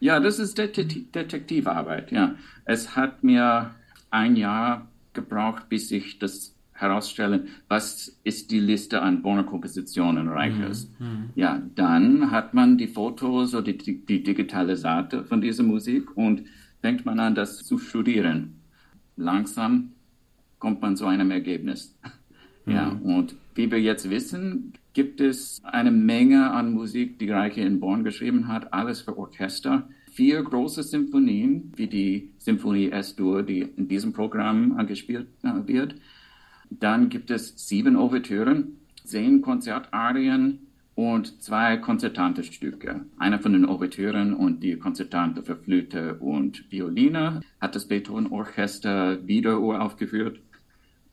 Ja, 0.00 0.18
das 0.18 0.40
ist 0.40 0.58
Detektivarbeit, 0.58 2.10
ja. 2.10 2.34
Es 2.64 2.96
hat 2.96 3.22
mir 3.22 3.70
ein 4.10 4.34
Jahr 4.34 4.88
gebraucht, 5.12 5.68
bis 5.68 5.92
ich 5.92 6.18
das 6.18 6.53
herausstellen, 6.74 7.48
was 7.68 8.18
ist 8.24 8.50
die 8.50 8.60
Liste 8.60 9.00
an 9.00 9.22
Bonner 9.22 9.44
Kompositionen 9.44 10.28
Reichers. 10.28 10.90
Mhm, 10.98 11.06
mhm. 11.06 11.30
Ja, 11.34 11.62
dann 11.74 12.30
hat 12.30 12.52
man 12.52 12.76
die 12.76 12.88
Fotos 12.88 13.54
oder 13.54 13.72
die, 13.72 14.04
die 14.04 14.22
digitale 14.22 14.76
Seite 14.76 15.24
von 15.24 15.40
dieser 15.40 15.62
Musik 15.62 16.16
und 16.16 16.42
fängt 16.80 17.06
man 17.06 17.20
an, 17.20 17.34
das 17.34 17.64
zu 17.64 17.78
studieren. 17.78 18.60
Langsam 19.16 19.92
kommt 20.58 20.82
man 20.82 20.96
zu 20.96 21.06
einem 21.06 21.30
Ergebnis. 21.30 21.96
Ja, 22.66 22.90
mhm. 22.90 23.02
und 23.02 23.36
wie 23.54 23.70
wir 23.70 23.80
jetzt 23.80 24.08
wissen, 24.10 24.72
gibt 24.94 25.20
es 25.20 25.60
eine 25.64 25.90
Menge 25.90 26.50
an 26.50 26.72
Musik, 26.72 27.18
die 27.18 27.30
Reiche 27.30 27.60
in 27.60 27.78
Bonn 27.78 28.04
geschrieben 28.04 28.48
hat, 28.48 28.72
alles 28.72 29.02
für 29.02 29.16
Orchester. 29.18 29.88
Vier 30.10 30.42
große 30.42 30.82
Symphonien, 30.82 31.72
wie 31.76 31.88
die 31.88 32.30
Symphonie 32.38 32.90
S-Dur, 32.90 33.42
die 33.42 33.60
in 33.60 33.88
diesem 33.88 34.12
Programm 34.12 34.86
gespielt 34.86 35.26
äh, 35.42 35.66
wird. 35.66 35.96
Dann 36.80 37.08
gibt 37.08 37.30
es 37.30 37.54
sieben 37.56 37.96
Ouvertüren, 37.96 38.78
zehn 39.04 39.42
Konzertarien 39.42 40.66
und 40.94 41.42
zwei 41.42 41.76
konzertante 41.76 42.44
Stücke. 42.44 43.04
Einer 43.18 43.38
von 43.40 43.52
den 43.52 43.66
Ouvertüren 43.66 44.32
und 44.34 44.62
die 44.62 44.76
Konzertante 44.76 45.42
für 45.42 45.56
Flöte 45.56 46.14
und 46.14 46.70
Violine 46.70 47.40
hat 47.60 47.74
das 47.74 47.86
Beethoven 47.88 48.28
Orchester 48.28 49.26
wieder 49.26 49.60
uraufgeführt. 49.60 50.40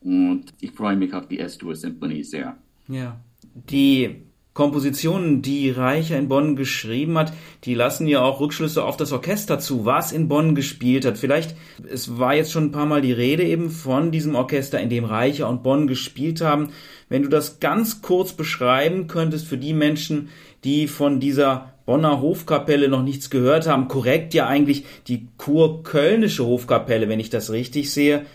Und 0.00 0.52
ich 0.60 0.72
freue 0.72 0.96
mich 0.96 1.14
auf 1.14 1.28
die 1.28 1.38
S-Dur-Symphonie 1.38 2.24
sehr. 2.24 2.56
Ja. 2.88 3.20
Die 3.54 4.22
Kompositionen, 4.54 5.40
die 5.40 5.70
Reicher 5.70 6.18
in 6.18 6.28
Bonn 6.28 6.56
geschrieben 6.56 7.16
hat, 7.16 7.32
die 7.64 7.74
lassen 7.74 8.06
ja 8.06 8.20
auch 8.20 8.40
Rückschlüsse 8.40 8.84
auf 8.84 8.98
das 8.98 9.12
Orchester 9.12 9.58
zu, 9.58 9.86
was 9.86 10.12
in 10.12 10.28
Bonn 10.28 10.54
gespielt 10.54 11.06
hat. 11.06 11.16
Vielleicht, 11.16 11.56
es 11.90 12.18
war 12.18 12.34
jetzt 12.34 12.52
schon 12.52 12.64
ein 12.64 12.72
paar 12.72 12.84
Mal 12.84 13.00
die 13.00 13.12
Rede 13.12 13.44
eben 13.44 13.70
von 13.70 14.10
diesem 14.10 14.34
Orchester, 14.34 14.78
in 14.78 14.90
dem 14.90 15.06
Reicher 15.06 15.48
und 15.48 15.62
Bonn 15.62 15.86
gespielt 15.86 16.42
haben. 16.42 16.68
Wenn 17.08 17.22
du 17.22 17.30
das 17.30 17.60
ganz 17.60 18.02
kurz 18.02 18.34
beschreiben 18.34 19.06
könntest 19.06 19.46
für 19.46 19.56
die 19.56 19.72
Menschen, 19.72 20.28
die 20.64 20.86
von 20.86 21.18
dieser 21.18 21.72
Bonner 21.86 22.20
Hofkapelle 22.20 22.88
noch 22.88 23.02
nichts 23.02 23.30
gehört 23.30 23.66
haben, 23.66 23.88
korrekt 23.88 24.34
ja 24.34 24.46
eigentlich 24.46 24.84
die 25.08 25.28
kurkölnische 25.38 26.44
Hofkapelle, 26.44 27.08
wenn 27.08 27.20
ich 27.20 27.30
das 27.30 27.50
richtig 27.50 27.90
sehe. 27.90 28.26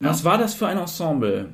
Was 0.00 0.24
war 0.24 0.38
das 0.38 0.54
für 0.54 0.66
ein 0.66 0.78
Ensemble? 0.78 1.50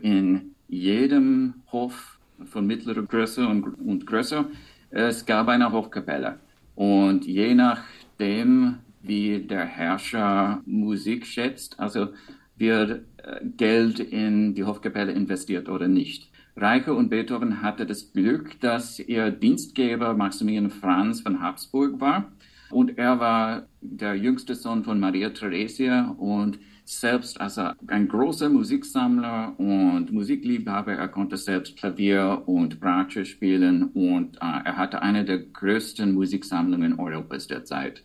In 0.00 0.54
jedem 0.68 1.54
Hof 1.72 2.15
von 2.44 2.66
mittlerer 2.66 3.02
Größe 3.02 3.46
und, 3.46 3.64
und 3.64 4.06
größer, 4.06 4.46
es 4.90 5.26
gab 5.26 5.48
eine 5.48 5.72
Hofkapelle. 5.72 6.38
Und 6.74 7.26
je 7.26 7.54
nachdem, 7.54 8.76
wie 9.02 9.40
der 9.40 9.64
Herrscher 9.64 10.62
Musik 10.66 11.26
schätzt, 11.26 11.78
also 11.80 12.08
wird 12.56 13.02
äh, 13.18 13.44
Geld 13.56 14.00
in 14.00 14.54
die 14.54 14.64
Hofkapelle 14.64 15.12
investiert 15.12 15.68
oder 15.68 15.88
nicht. 15.88 16.30
Reiche 16.56 16.94
und 16.94 17.10
Beethoven 17.10 17.60
hatte 17.60 17.84
das 17.84 18.12
Glück, 18.12 18.58
dass 18.60 18.98
ihr 18.98 19.30
Dienstgeber 19.30 20.14
Maximilian 20.14 20.70
Franz 20.70 21.20
von 21.20 21.42
Habsburg 21.42 22.00
war. 22.00 22.32
Und 22.70 22.98
er 22.98 23.20
war 23.20 23.66
der 23.80 24.14
jüngste 24.14 24.54
Sohn 24.54 24.82
von 24.82 24.98
Maria 24.98 25.30
Theresia 25.30 26.14
und 26.18 26.58
selbst 26.86 27.40
als 27.40 27.58
ein 27.58 28.08
großer 28.08 28.48
Musiksammler 28.48 29.54
und 29.58 30.12
Musikliebhaber. 30.12 30.92
Er 30.92 31.08
konnte 31.08 31.36
selbst 31.36 31.76
Klavier 31.76 32.42
und 32.46 32.80
Bratsche 32.80 33.24
spielen 33.24 33.90
und 33.92 34.36
äh, 34.36 34.64
er 34.64 34.76
hatte 34.76 35.02
eine 35.02 35.24
der 35.24 35.38
größten 35.38 36.12
Musiksammlungen 36.12 36.98
Europas 36.98 37.48
der 37.48 37.64
Zeit. 37.64 38.04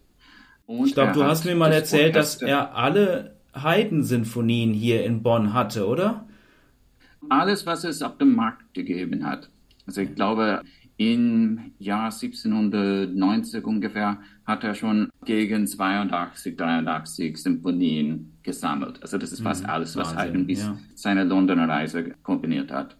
Und 0.65 0.87
ich 0.87 0.93
glaube, 0.95 1.13
du 1.13 1.23
hast 1.23 1.45
mir 1.45 1.55
mal 1.55 1.71
erzählt, 1.71 2.15
dass 2.15 2.41
er 2.41 2.75
alle 2.75 3.35
Haydn-Sinfonien 3.53 4.73
hier 4.73 5.05
in 5.05 5.21
Bonn 5.21 5.53
hatte, 5.53 5.87
oder? 5.87 6.27
Alles, 7.29 7.67
was 7.67 7.83
es 7.83 8.01
auf 8.01 8.17
dem 8.17 8.35
Markt 8.35 8.73
gegeben 8.73 9.25
hat. 9.25 9.49
Also 9.85 10.01
ich 10.01 10.15
glaube, 10.15 10.61
im 11.01 11.71
Jahr 11.79 12.11
1790 12.11 13.65
ungefähr 13.65 14.19
hat 14.45 14.63
er 14.63 14.75
schon 14.75 15.09
gegen 15.25 15.65
82, 15.65 16.55
83 16.55 17.37
Symphonien 17.37 18.33
gesammelt. 18.43 19.01
Also 19.01 19.17
das 19.17 19.31
ist 19.31 19.41
fast 19.41 19.63
mhm, 19.63 19.69
alles, 19.71 19.95
was 19.95 20.15
Haydn 20.15 20.45
bis 20.45 20.59
ja. 20.59 20.77
seine 20.93 21.23
Londoner 21.23 21.67
Reise 21.67 22.13
kombiniert 22.21 22.71
hat. 22.71 22.97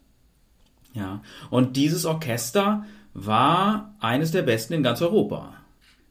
Ja, 0.94 1.22
und 1.48 1.76
dieses 1.76 2.04
Orchester 2.04 2.84
war 3.14 3.94
eines 4.00 4.32
der 4.32 4.42
besten 4.42 4.74
in 4.74 4.82
ganz 4.82 5.00
Europa. 5.00 5.54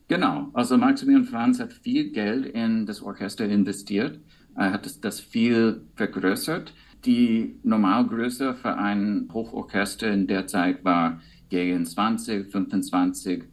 Genau, 0.08 0.50
also 0.54 0.78
Maximilian 0.78 1.26
Franz 1.26 1.60
hat 1.60 1.74
viel 1.74 2.12
Geld 2.12 2.46
in 2.46 2.86
das 2.86 3.02
Orchester 3.02 3.46
investiert. 3.46 4.18
Er 4.56 4.72
hat 4.72 5.04
das 5.04 5.20
viel 5.20 5.82
vergrößert. 5.96 6.74
Die 7.04 7.60
Normalgröße 7.64 8.54
für 8.54 8.78
ein 8.78 9.28
Hochorchester 9.34 10.10
in 10.10 10.28
der 10.28 10.48
Zeit 10.48 10.86
war 10.86 11.20
gegen 11.52 11.86
20, 11.86 12.50
25 12.50 13.44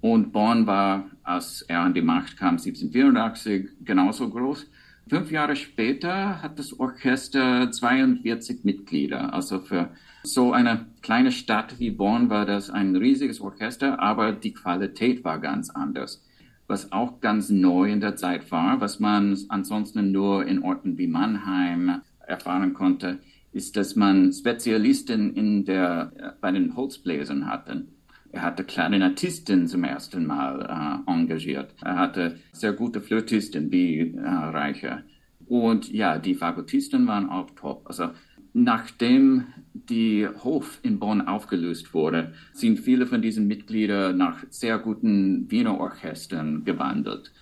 und 0.00 0.32
Bonn 0.32 0.66
war, 0.66 1.10
als 1.24 1.62
er 1.62 1.80
an 1.80 1.92
die 1.92 2.00
Macht 2.00 2.38
kam, 2.38 2.56
1784 2.56 3.84
genauso 3.84 4.30
groß. 4.30 4.66
Fünf 5.08 5.30
Jahre 5.30 5.56
später 5.56 6.40
hat 6.40 6.58
das 6.58 6.78
Orchester 6.78 7.70
42 7.70 8.64
Mitglieder. 8.64 9.34
Also 9.34 9.58
für 9.58 9.90
so 10.22 10.52
eine 10.52 10.86
kleine 11.02 11.32
Stadt 11.32 11.80
wie 11.80 11.90
Bonn 11.90 12.30
war 12.30 12.46
das 12.46 12.70
ein 12.70 12.94
riesiges 12.94 13.40
Orchester, 13.40 13.98
aber 14.00 14.32
die 14.32 14.52
Qualität 14.52 15.24
war 15.24 15.40
ganz 15.40 15.70
anders. 15.70 16.22
Was 16.68 16.92
auch 16.92 17.20
ganz 17.20 17.50
neu 17.50 17.90
in 17.90 18.00
der 18.00 18.14
Zeit 18.14 18.52
war, 18.52 18.80
was 18.80 19.00
man 19.00 19.36
ansonsten 19.48 20.12
nur 20.12 20.46
in 20.46 20.62
Orten 20.62 20.96
wie 20.96 21.08
Mannheim 21.08 22.02
erfahren 22.26 22.74
konnte, 22.74 23.18
ist, 23.58 23.76
dass 23.76 23.96
man 23.96 24.32
Spezialisten 24.32 25.34
in 25.34 25.64
der, 25.64 26.36
bei 26.40 26.52
den 26.52 26.76
Holzbläsern 26.76 27.46
hatte. 27.50 27.88
Er 28.30 28.42
hatte 28.42 28.62
Klarinettisten 28.62 29.66
zum 29.66 29.82
ersten 29.82 30.26
Mal 30.26 30.54
äh, 30.62 31.10
engagiert. 31.10 31.74
Er 31.82 31.96
hatte 31.96 32.38
sehr 32.52 32.72
gute 32.72 33.00
Flötisten 33.00 33.72
wie 33.72 34.14
äh, 34.14 34.20
Reicher. 34.20 35.02
Und 35.46 35.92
ja, 35.92 36.18
die 36.18 36.34
Fagottisten 36.34 37.06
waren 37.08 37.28
auch 37.28 37.50
top. 37.56 37.82
Also 37.86 38.10
nachdem 38.52 39.46
die 39.72 40.28
Hof 40.44 40.78
in 40.84 41.00
Bonn 41.00 41.22
aufgelöst 41.22 41.94
wurde, 41.94 42.34
sind 42.52 42.78
viele 42.78 43.06
von 43.06 43.22
diesen 43.22 43.48
Mitgliedern 43.48 44.16
nach 44.16 44.44
sehr 44.50 44.78
guten 44.78 45.50
Wiener 45.50 45.80
Orchestern 45.80 46.64
gewandelt. 46.64 47.32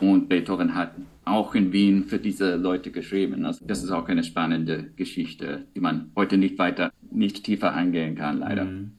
Und 0.00 0.28
Beethoven 0.28 0.74
hat 0.74 0.92
auch 1.24 1.54
in 1.54 1.72
Wien 1.72 2.04
für 2.04 2.18
diese 2.18 2.56
Leute 2.56 2.90
geschrieben. 2.90 3.44
Also 3.44 3.64
das 3.66 3.82
ist 3.82 3.90
auch 3.90 4.08
eine 4.08 4.22
spannende 4.22 4.90
Geschichte, 4.96 5.64
die 5.74 5.80
man 5.80 6.10
heute 6.14 6.36
nicht 6.36 6.58
weiter, 6.58 6.92
nicht 7.10 7.44
tiefer 7.44 7.74
eingehen 7.74 8.14
kann, 8.14 8.40
leider. 8.40 8.64
Mhm. 8.64 8.92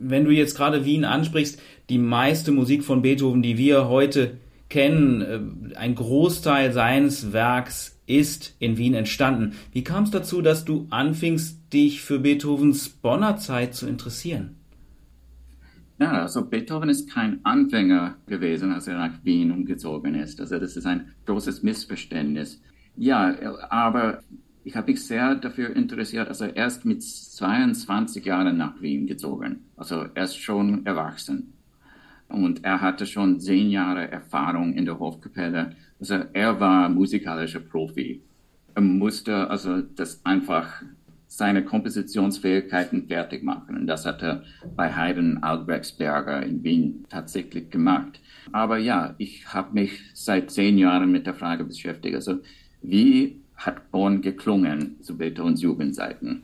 Wenn 0.00 0.24
du 0.24 0.30
jetzt 0.30 0.56
gerade 0.56 0.84
Wien 0.84 1.04
ansprichst, 1.04 1.60
die 1.88 1.98
meiste 1.98 2.52
Musik 2.52 2.84
von 2.84 3.02
Beethoven, 3.02 3.42
die 3.42 3.56
wir 3.56 3.88
heute 3.88 4.36
kennen, 4.68 5.22
äh, 5.22 5.76
ein 5.76 5.94
Großteil 5.94 6.72
seines 6.72 7.32
Werks 7.32 7.98
ist 8.06 8.54
in 8.58 8.76
Wien 8.76 8.94
entstanden. 8.94 9.54
Wie 9.72 9.82
kam 9.82 10.04
es 10.04 10.10
dazu, 10.10 10.42
dass 10.42 10.64
du 10.64 10.86
anfingst, 10.90 11.72
dich 11.72 12.00
für 12.00 12.20
Beethovens 12.20 12.88
Bonner 12.88 13.36
Zeit 13.36 13.74
zu 13.74 13.86
interessieren? 13.86 14.55
Ja, 15.98 16.22
also 16.22 16.44
Beethoven 16.44 16.90
ist 16.90 17.10
kein 17.10 17.40
Anfänger 17.44 18.16
gewesen, 18.26 18.72
als 18.72 18.86
er 18.86 18.98
nach 18.98 19.24
Wien 19.24 19.50
umgezogen 19.50 20.14
ist. 20.14 20.40
Also 20.40 20.58
das 20.58 20.76
ist 20.76 20.86
ein 20.86 21.12
großes 21.24 21.62
Missverständnis. 21.62 22.60
Ja, 22.96 23.34
aber 23.70 24.22
ich 24.64 24.76
habe 24.76 24.90
mich 24.90 25.06
sehr 25.06 25.36
dafür 25.36 25.74
interessiert, 25.74 26.28
also 26.28 26.44
erst 26.44 26.84
mit 26.84 27.02
22 27.02 28.24
Jahren 28.24 28.56
nach 28.56 28.80
Wien 28.80 29.06
gezogen, 29.06 29.60
also 29.76 30.06
erst 30.14 30.40
schon 30.40 30.84
erwachsen. 30.84 31.52
Und 32.28 32.64
er 32.64 32.80
hatte 32.80 33.06
schon 33.06 33.38
zehn 33.38 33.70
Jahre 33.70 34.10
Erfahrung 34.10 34.74
in 34.74 34.84
der 34.84 34.98
Hofkapelle. 34.98 35.76
Also 36.00 36.16
er 36.32 36.58
war 36.58 36.88
musikalischer 36.88 37.60
Profi. 37.60 38.22
Er 38.74 38.82
musste 38.82 39.48
also 39.48 39.80
das 39.82 40.20
einfach 40.24 40.82
seine 41.28 41.64
Kompositionsfähigkeiten 41.64 43.08
fertig 43.08 43.42
machen. 43.42 43.76
Und 43.76 43.86
das 43.86 44.06
hat 44.06 44.22
er 44.22 44.42
bei 44.76 44.94
Haydn 44.94 45.38
Albrechtsberger 45.38 46.42
in 46.42 46.62
Wien 46.62 47.04
tatsächlich 47.08 47.70
gemacht. 47.70 48.20
Aber 48.52 48.78
ja, 48.78 49.14
ich 49.18 49.52
habe 49.52 49.74
mich 49.74 50.00
seit 50.14 50.50
zehn 50.50 50.78
Jahren 50.78 51.10
mit 51.10 51.26
der 51.26 51.34
Frage 51.34 51.64
beschäftigt. 51.64 52.14
Also 52.14 52.40
wie 52.80 53.40
hat 53.56 53.90
Bonn 53.90 54.20
geklungen 54.20 54.96
zu 55.02 55.16
Beethovens 55.16 55.62
Jugendzeiten. 55.62 56.42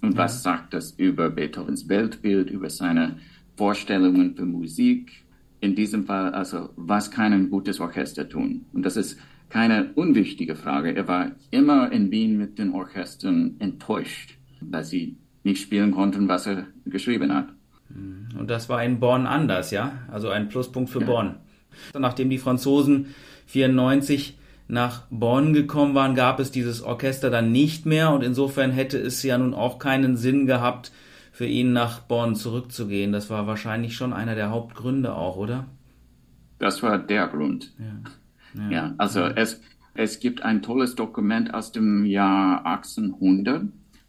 Und 0.00 0.12
ja. 0.12 0.18
was 0.18 0.42
sagt 0.42 0.74
das 0.74 0.92
über 0.92 1.30
Beethovens 1.30 1.88
Weltbild, 1.88 2.50
über 2.50 2.70
seine 2.70 3.18
Vorstellungen 3.56 4.36
für 4.36 4.46
Musik? 4.46 5.24
In 5.60 5.74
diesem 5.74 6.04
Fall, 6.04 6.32
also, 6.34 6.70
was 6.76 7.10
kann 7.10 7.32
ein 7.32 7.50
gutes 7.50 7.80
Orchester 7.80 8.28
tun? 8.28 8.66
Und 8.72 8.84
das 8.84 8.96
ist 8.96 9.18
keine 9.48 9.92
unwichtige 9.94 10.56
Frage. 10.56 10.94
Er 10.94 11.08
war 11.08 11.32
immer 11.50 11.92
in 11.92 12.10
Wien 12.10 12.36
mit 12.36 12.58
den 12.58 12.72
Orchestern 12.72 13.56
enttäuscht, 13.58 14.38
weil 14.60 14.84
sie 14.84 15.16
nicht 15.44 15.62
spielen 15.62 15.92
konnten, 15.92 16.28
was 16.28 16.46
er 16.46 16.66
geschrieben 16.84 17.32
hat. 17.32 17.48
Und 18.38 18.50
das 18.50 18.68
war 18.68 18.82
in 18.82 18.98
Bonn 18.98 19.26
anders, 19.26 19.70
ja? 19.70 19.92
Also 20.10 20.28
ein 20.28 20.48
Pluspunkt 20.48 20.90
für 20.90 21.00
ja. 21.00 21.06
Bonn. 21.06 21.36
Nachdem 21.96 22.30
die 22.30 22.38
Franzosen 22.38 23.14
94 23.46 24.38
nach 24.68 25.02
Bonn 25.10 25.52
gekommen 25.52 25.94
waren, 25.94 26.16
gab 26.16 26.40
es 26.40 26.50
dieses 26.50 26.82
Orchester 26.82 27.30
dann 27.30 27.52
nicht 27.52 27.86
mehr 27.86 28.10
und 28.10 28.24
insofern 28.24 28.72
hätte 28.72 28.98
es 28.98 29.22
ja 29.22 29.38
nun 29.38 29.54
auch 29.54 29.78
keinen 29.78 30.16
Sinn 30.16 30.46
gehabt, 30.46 30.90
für 31.30 31.46
ihn 31.46 31.72
nach 31.72 32.00
Bonn 32.00 32.34
zurückzugehen. 32.34 33.12
Das 33.12 33.30
war 33.30 33.46
wahrscheinlich 33.46 33.94
schon 33.94 34.12
einer 34.12 34.34
der 34.34 34.50
Hauptgründe 34.50 35.14
auch, 35.14 35.36
oder? 35.36 35.66
Das 36.58 36.82
war 36.82 36.98
der 36.98 37.28
Grund. 37.28 37.74
Ja, 37.78 38.10
ja. 38.56 38.70
ja 38.70 38.94
also. 38.98 39.20
Es, 39.20 39.60
es 39.98 40.20
gibt 40.20 40.42
ein 40.42 40.60
tolles 40.60 40.94
Dokument 40.94 41.54
aus 41.54 41.72
dem 41.72 42.04
Jahr 42.04 42.66
1800, 42.66 43.62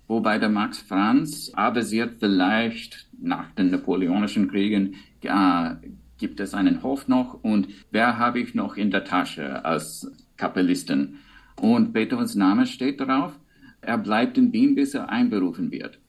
wobei 0.07 0.37
der 0.37 0.49
Max 0.49 0.79
Franz 0.79 1.51
avisiert 1.55 2.15
vielleicht 2.19 3.07
nach 3.21 3.51
den 3.51 3.71
Napoleonischen 3.71 4.49
Kriegen 4.49 4.95
äh, 5.21 5.75
gibt 6.17 6.39
es 6.39 6.53
einen 6.53 6.83
Hof 6.83 7.07
noch 7.07 7.43
und 7.43 7.67
wer 7.91 8.17
habe 8.17 8.39
ich 8.39 8.55
noch 8.55 8.75
in 8.75 8.91
der 8.91 9.03
Tasche 9.03 9.63
als 9.65 10.11
Kapellisten. 10.35 11.19
Und 11.59 11.93
Beethovens 11.93 12.35
Name 12.35 12.65
steht 12.65 12.99
darauf. 12.99 13.33
Er 13.81 13.97
bleibt 13.97 14.37
in 14.37 14.53
Wien, 14.53 14.75
bis 14.75 14.93
er 14.93 15.09
einberufen 15.09 15.71
wird. 15.71 15.99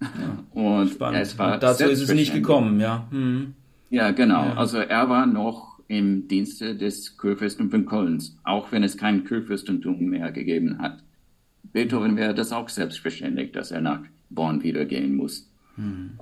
Ja, 0.00 0.08
und 0.50 0.90
spannend. 0.90 1.20
es 1.20 1.38
war 1.38 1.58
dazu 1.58 1.84
ist 1.84 2.00
es 2.00 2.12
nicht 2.12 2.32
gekommen, 2.32 2.80
ja. 2.80 3.06
Hm. 3.10 3.54
Ja, 3.90 4.10
genau. 4.10 4.46
Ja. 4.46 4.54
Also 4.54 4.78
er 4.78 5.08
war 5.08 5.26
noch 5.26 5.71
im 5.92 6.26
Dienste 6.26 6.74
des 6.74 7.18
Kurfürsten 7.18 7.70
von 7.70 7.84
Köln, 7.84 8.22
auch 8.44 8.72
wenn 8.72 8.82
es 8.82 8.96
kein 8.96 9.24
Kurfürstentum 9.26 10.06
mehr 10.06 10.32
gegeben 10.32 10.78
hat. 10.78 11.02
Beethoven 11.74 12.16
wäre 12.16 12.34
das 12.34 12.50
auch 12.50 12.70
selbstverständlich, 12.70 13.52
dass 13.52 13.72
er 13.72 13.82
nach 13.82 14.00
Bonn 14.30 14.62
wieder 14.62 14.86
gehen 14.86 15.14
muss. 15.14 15.50
Hm. 15.76 16.12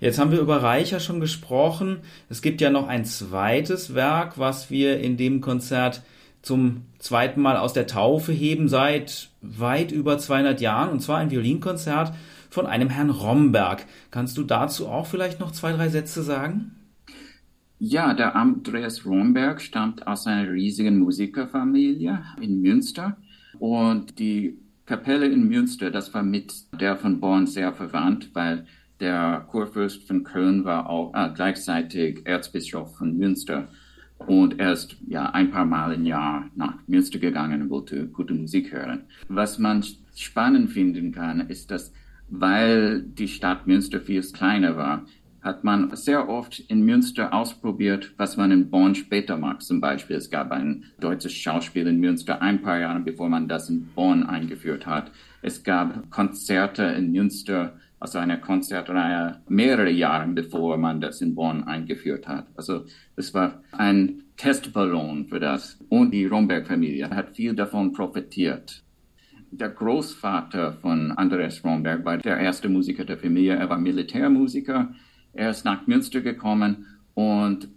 Jetzt 0.00 0.18
haben 0.18 0.32
wir 0.32 0.40
über 0.40 0.60
Reicher 0.60 0.98
schon 0.98 1.20
gesprochen. 1.20 1.98
Es 2.28 2.42
gibt 2.42 2.60
ja 2.60 2.70
noch 2.70 2.88
ein 2.88 3.04
zweites 3.04 3.94
Werk, 3.94 4.38
was 4.38 4.70
wir 4.72 4.98
in 4.98 5.16
dem 5.16 5.40
Konzert 5.40 6.02
zum 6.42 6.82
zweiten 6.98 7.40
Mal 7.40 7.56
aus 7.58 7.74
der 7.74 7.86
Taufe 7.86 8.32
heben 8.32 8.68
seit 8.68 9.30
weit 9.40 9.92
über 9.92 10.18
200 10.18 10.60
Jahren, 10.60 10.90
und 10.90 11.00
zwar 11.00 11.18
ein 11.18 11.30
Violinkonzert 11.30 12.12
von 12.50 12.66
einem 12.66 12.90
Herrn 12.90 13.10
Romberg. 13.10 13.86
Kannst 14.10 14.36
du 14.36 14.42
dazu 14.42 14.88
auch 14.88 15.06
vielleicht 15.06 15.38
noch 15.38 15.52
zwei, 15.52 15.72
drei 15.72 15.90
Sätze 15.90 16.24
sagen? 16.24 16.72
Ja, 17.78 18.14
der 18.14 18.34
Andreas 18.34 19.04
Romberg 19.04 19.60
stammt 19.60 20.06
aus 20.06 20.26
einer 20.26 20.50
riesigen 20.50 20.98
Musikerfamilie 20.98 22.22
in 22.40 22.62
Münster 22.62 23.18
und 23.58 24.18
die 24.18 24.58
Kapelle 24.86 25.26
in 25.26 25.46
Münster, 25.48 25.90
das 25.90 26.14
war 26.14 26.22
mit 26.22 26.54
der 26.80 26.96
von 26.96 27.20
Born 27.20 27.46
sehr 27.46 27.74
verwandt, 27.74 28.30
weil 28.32 28.66
der 29.00 29.46
Kurfürst 29.50 30.08
von 30.08 30.24
Köln 30.24 30.64
war 30.64 30.88
auch 30.88 31.12
äh, 31.14 31.30
gleichzeitig 31.34 32.24
Erzbischof 32.24 32.96
von 32.96 33.18
Münster. 33.18 33.68
Und 34.18 34.58
er 34.58 34.72
ist 34.72 34.96
ja 35.06 35.26
ein 35.30 35.50
paar 35.50 35.66
Mal 35.66 35.92
im 35.92 36.06
Jahr 36.06 36.48
nach 36.54 36.78
Münster 36.86 37.18
gegangen 37.18 37.60
und 37.60 37.70
wollte 37.70 38.06
gute 38.06 38.32
Musik 38.32 38.72
hören. 38.72 39.04
Was 39.28 39.58
man 39.58 39.84
spannend 40.14 40.70
finden 40.70 41.12
kann, 41.12 41.40
ist, 41.50 41.70
dass 41.70 41.92
weil 42.28 43.02
die 43.02 43.28
Stadt 43.28 43.66
Münster 43.66 44.00
viel 44.00 44.22
kleiner 44.22 44.76
war, 44.76 45.04
hat 45.46 45.64
man 45.64 45.94
sehr 45.96 46.28
oft 46.28 46.58
in 46.58 46.82
Münster 46.84 47.32
ausprobiert, 47.32 48.12
was 48.18 48.36
man 48.36 48.50
in 48.50 48.68
Bonn 48.68 48.94
später 48.94 49.38
macht. 49.38 49.62
Zum 49.62 49.80
Beispiel, 49.80 50.16
es 50.16 50.28
gab 50.28 50.50
ein 50.50 50.84
deutsches 51.00 51.32
Schauspiel 51.32 51.86
in 51.86 52.00
Münster 52.00 52.42
ein 52.42 52.60
paar 52.60 52.80
Jahre 52.80 53.00
bevor 53.00 53.28
man 53.28 53.48
das 53.48 53.70
in 53.70 53.86
Bonn 53.94 54.24
eingeführt 54.24 54.86
hat. 54.86 55.10
Es 55.42 55.62
gab 55.62 56.10
Konzerte 56.10 56.82
in 56.82 57.12
Münster 57.12 57.78
also 57.98 58.18
eine 58.18 58.38
Konzertreihe 58.38 59.40
mehrere 59.48 59.90
Jahre 59.90 60.26
bevor 60.28 60.76
man 60.76 61.00
das 61.00 61.22
in 61.22 61.34
Bonn 61.34 61.64
eingeführt 61.64 62.28
hat. 62.28 62.46
Also 62.56 62.84
es 63.16 63.32
war 63.32 63.62
ein 63.72 64.24
Testballon 64.36 65.26
für 65.28 65.40
das. 65.40 65.78
Und 65.88 66.12
die 66.12 66.26
Romberg-Familie 66.26 67.08
hat 67.10 67.36
viel 67.36 67.54
davon 67.54 67.92
profitiert. 67.92 68.82
Der 69.50 69.70
Großvater 69.70 70.74
von 70.74 71.12
Andreas 71.12 71.64
Romberg 71.64 72.04
war 72.04 72.18
der 72.18 72.36
erste 72.38 72.68
Musiker 72.68 73.04
der 73.04 73.16
Familie. 73.16 73.54
Er 73.54 73.70
war 73.70 73.78
Militärmusiker. 73.78 74.94
Er 75.36 75.50
ist 75.50 75.64
nach 75.64 75.86
Münster 75.86 76.20
gekommen 76.20 76.86
und 77.14 77.68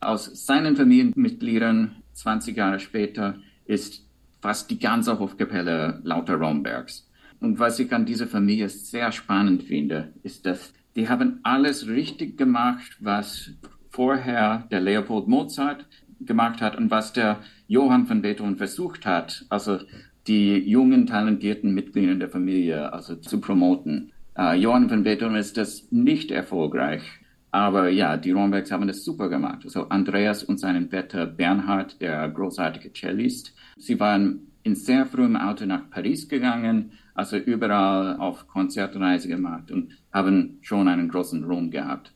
aus 0.00 0.46
seinen 0.46 0.76
Familienmitgliedern 0.76 1.96
20 2.14 2.56
Jahre 2.56 2.80
später 2.80 3.36
ist 3.64 4.04
fast 4.40 4.70
die 4.70 4.78
ganze 4.78 5.18
Hofkapelle 5.18 6.00
lauter 6.02 6.34
Rombergs. 6.34 7.08
Und 7.40 7.58
was 7.58 7.78
ich 7.78 7.92
an 7.92 8.06
dieser 8.06 8.26
Familie 8.26 8.68
sehr 8.68 9.12
spannend 9.12 9.62
finde, 9.64 10.12
ist, 10.22 10.46
dass 10.46 10.72
die 10.96 11.08
haben 11.08 11.40
alles 11.42 11.86
richtig 11.86 12.36
gemacht, 12.36 12.96
was 13.00 13.50
vorher 13.90 14.66
der 14.70 14.80
Leopold 14.80 15.28
Mozart 15.28 15.86
gemacht 16.20 16.60
hat 16.60 16.76
und 16.76 16.90
was 16.90 17.12
der 17.12 17.40
Johann 17.66 18.06
von 18.06 18.22
Beethoven 18.22 18.56
versucht 18.56 19.06
hat, 19.06 19.44
also 19.48 19.78
die 20.26 20.58
jungen, 20.58 21.06
talentierten 21.06 21.74
Mitglieder 21.74 22.14
der 22.14 22.28
Familie 22.28 22.92
also 22.92 23.16
zu 23.16 23.40
promoten. 23.40 24.12
Uh, 24.36 24.52
Johann 24.52 24.88
von 24.88 25.02
Beethoven 25.02 25.36
ist 25.36 25.58
das 25.58 25.88
nicht 25.90 26.30
erfolgreich, 26.30 27.02
aber 27.50 27.90
ja, 27.90 28.16
die 28.16 28.30
Rombergs 28.30 28.72
haben 28.72 28.88
das 28.88 29.04
super 29.04 29.28
gemacht. 29.28 29.60
Also 29.64 29.88
Andreas 29.90 30.42
und 30.42 30.58
seinen 30.58 30.88
Vetter 30.88 31.26
Bernhard, 31.26 32.00
der 32.00 32.28
großartige 32.30 32.92
Cellist, 32.94 33.54
sie 33.76 34.00
waren 34.00 34.46
in 34.62 34.74
sehr 34.74 35.04
frühem 35.04 35.36
Alter 35.36 35.66
nach 35.66 35.90
Paris 35.90 36.28
gegangen, 36.28 36.92
also 37.14 37.36
überall 37.36 38.16
auf 38.16 38.48
Konzertreise 38.48 39.28
gemacht 39.28 39.70
und 39.70 39.92
haben 40.12 40.58
schon 40.62 40.88
einen 40.88 41.10
großen 41.10 41.44
Ruhm 41.44 41.70
gehabt. 41.70 42.12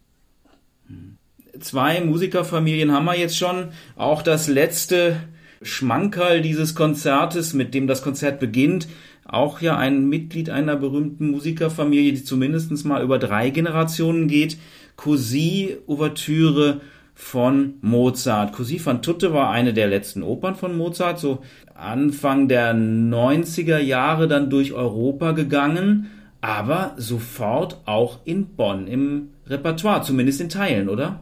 Zwei 1.60 2.00
Musikerfamilien 2.00 2.92
haben 2.92 3.04
wir 3.04 3.18
jetzt 3.18 3.36
schon. 3.36 3.68
Auch 3.96 4.22
das 4.22 4.48
letzte 4.48 5.20
Schmankerl 5.62 6.40
dieses 6.40 6.74
Konzertes, 6.74 7.54
mit 7.54 7.74
dem 7.74 7.86
das 7.86 8.02
Konzert 8.02 8.40
beginnt, 8.40 8.88
auch 9.28 9.60
ja 9.60 9.76
ein 9.76 10.08
Mitglied 10.08 10.50
einer 10.50 10.76
berühmten 10.76 11.30
Musikerfamilie, 11.30 12.12
die 12.12 12.24
zumindest 12.24 12.84
mal 12.84 13.02
über 13.02 13.18
drei 13.18 13.50
Generationen 13.50 14.28
geht. 14.28 14.58
Così 14.96 15.76
Ouvertüre 15.86 16.80
von 17.14 17.74
Mozart. 17.80 18.52
Così 18.52 18.78
fan 18.78 19.02
tutte 19.02 19.32
war 19.32 19.50
eine 19.50 19.72
der 19.72 19.88
letzten 19.88 20.22
Opern 20.22 20.54
von 20.54 20.76
Mozart, 20.76 21.18
so 21.18 21.42
Anfang 21.74 22.48
der 22.48 22.74
90er 22.74 23.78
Jahre 23.78 24.28
dann 24.28 24.50
durch 24.50 24.72
Europa 24.72 25.32
gegangen, 25.32 26.10
aber 26.40 26.94
sofort 26.96 27.80
auch 27.86 28.20
in 28.24 28.46
Bonn 28.54 28.86
im 28.86 29.30
Repertoire, 29.46 30.02
zumindest 30.02 30.40
in 30.40 30.48
Teilen, 30.48 30.88
oder? 30.88 31.20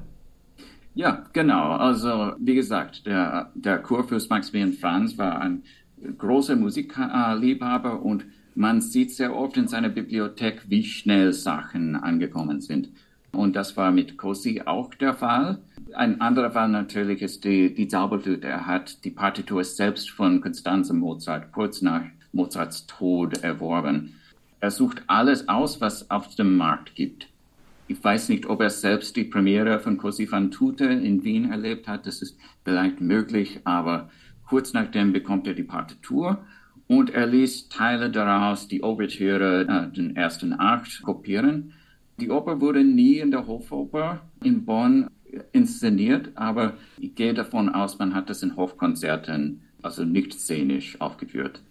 Ja, 0.95 1.25
genau. 1.33 1.73
Also, 1.73 2.35
wie 2.39 2.55
gesagt, 2.55 3.07
der, 3.07 3.51
der 3.55 3.79
Kurfürst 3.79 4.31
Maximilian 4.31 4.73
Franz 4.75 5.19
war 5.19 5.41
ein 5.41 5.63
großer 6.19 6.57
Musikliebhaber 6.57 8.03
und 8.03 8.25
man 8.55 8.81
sieht 8.81 9.13
sehr 9.13 9.35
oft 9.35 9.57
in 9.57 9.69
seiner 9.69 9.89
Bibliothek, 9.89 10.63
wie 10.69 10.85
schnell 10.85 11.33
Sachen 11.33 11.97
angekommen 11.97 12.61
sind. 12.61 12.89
Und 13.33 13.57
das 13.57 13.77
war 13.77 13.91
mit 13.91 14.17
Cosi 14.17 14.63
auch 14.65 14.95
der 14.95 15.15
Fall. 15.15 15.59
Ein 15.93 16.21
anderer 16.21 16.53
Fall 16.53 16.69
natürlich 16.69 17.21
ist 17.21 17.45
die, 17.45 17.75
die 17.75 17.89
Zauberflöte. 17.89 18.47
Er 18.47 18.67
hat 18.67 19.05
die 19.05 19.11
Partitur 19.11 19.65
selbst 19.65 20.11
von 20.11 20.41
Constanze 20.41 20.95
Mozart 20.95 21.51
kurz 21.53 21.83
nach 21.83 22.05
Mozarts 22.33 22.87
Tod 22.87 23.43
erworben. 23.43 24.15
Er 24.61 24.71
sucht 24.71 25.03
alles 25.09 25.49
aus, 25.49 25.81
was 25.81 26.11
auf 26.11 26.35
dem 26.37 26.57
Markt 26.57 26.95
gibt. 26.95 27.29
Ich 27.87 28.03
weiß 28.03 28.31
nicht, 28.31 28.47
ob 28.47 28.61
er 28.63 28.71
selbst 28.71 29.15
die 29.17 29.25
Premiere 29.25 29.79
von 29.79 29.99
Cosi 29.99 30.27
fan 30.27 30.51
tutte 30.51 30.85
in 30.85 31.23
Wien 31.23 31.51
erlebt 31.51 31.87
hat. 31.87 32.07
Das 32.07 32.23
ist 32.23 32.39
vielleicht 32.65 33.01
möglich, 33.01 33.61
aber 33.65 34.09
kurz 34.47 34.73
nachdem 34.73 35.13
bekommt 35.13 35.47
er 35.47 35.55
die 35.55 35.63
Partitur 35.63 36.45
und 36.87 37.11
er 37.11 37.27
ließ 37.27 37.69
Teile 37.69 38.11
daraus, 38.11 38.69
die 38.69 38.83
Ouvertüre, 38.83 39.67
äh, 39.67 39.95
den 39.95 40.17
ersten 40.17 40.53
Akt, 40.53 41.03
kopieren. 41.03 41.73
Die 42.21 42.31
Oper 42.31 42.61
wurde 42.61 42.85
nie 42.85 43.19
in 43.19 43.31
der 43.31 43.47
Hofoper 43.47 44.21
in 44.43 44.65
Bonn 44.65 45.09
inszeniert, 45.53 46.31
aber 46.37 46.75
ich 46.99 47.15
gehe 47.15 47.35
davon 47.35 47.69
aus, 47.69 47.99
man 47.99 48.15
hat 48.15 48.31
das 48.31 48.43
in 48.43 48.57
Hofkonzerten, 48.57 49.63
also 49.83 50.05
nicht 50.05 50.33
szenisch, 50.33 51.01
aufgeführt. 51.01 51.63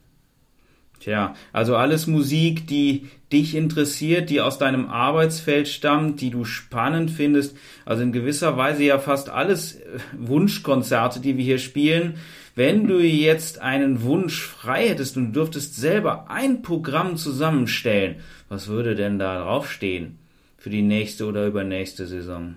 Tja, 1.04 1.36
also 1.52 1.76
alles 1.76 2.08
Musik, 2.08 2.66
die 2.66 3.10
dich 3.34 3.56
interessiert, 3.56 4.30
die 4.30 4.40
aus 4.40 4.58
deinem 4.58 4.88
Arbeitsfeld 4.88 5.68
stammt, 5.68 6.22
die 6.22 6.30
du 6.30 6.46
spannend 6.46 7.12
findest. 7.12 7.58
Also 7.84 8.04
in 8.04 8.14
gewisser 8.14 8.56
Weise 8.56 8.86
ja 8.86 9.00
fast 9.00 9.30
alles 9.30 9.76
äh, 9.76 10.00
Wunschkonzerte, 10.18 11.20
die 11.20 11.36
wir 11.36 11.44
hier 11.44 11.58
spielen. 11.58 12.14
Wenn 12.56 12.88
du 12.88 13.02
jetzt 13.02 13.60
einen 13.60 14.04
Wunsch 14.04 14.44
frei 14.44 14.88
hättest 14.88 15.18
und 15.18 15.34
du 15.34 15.42
dürftest 15.42 15.76
selber 15.76 16.32
ein 16.32 16.62
Programm 16.62 17.18
zusammenstellen, 17.18 18.22
was 18.48 18.70
würde 18.70 18.96
denn 18.96 19.20
da 19.20 19.42
draufstehen 19.42 20.20
für 20.58 20.70
die 20.70 20.84
nächste 20.84 21.26
oder 21.26 21.46
übernächste 21.46 22.08
Saison? 22.08 22.56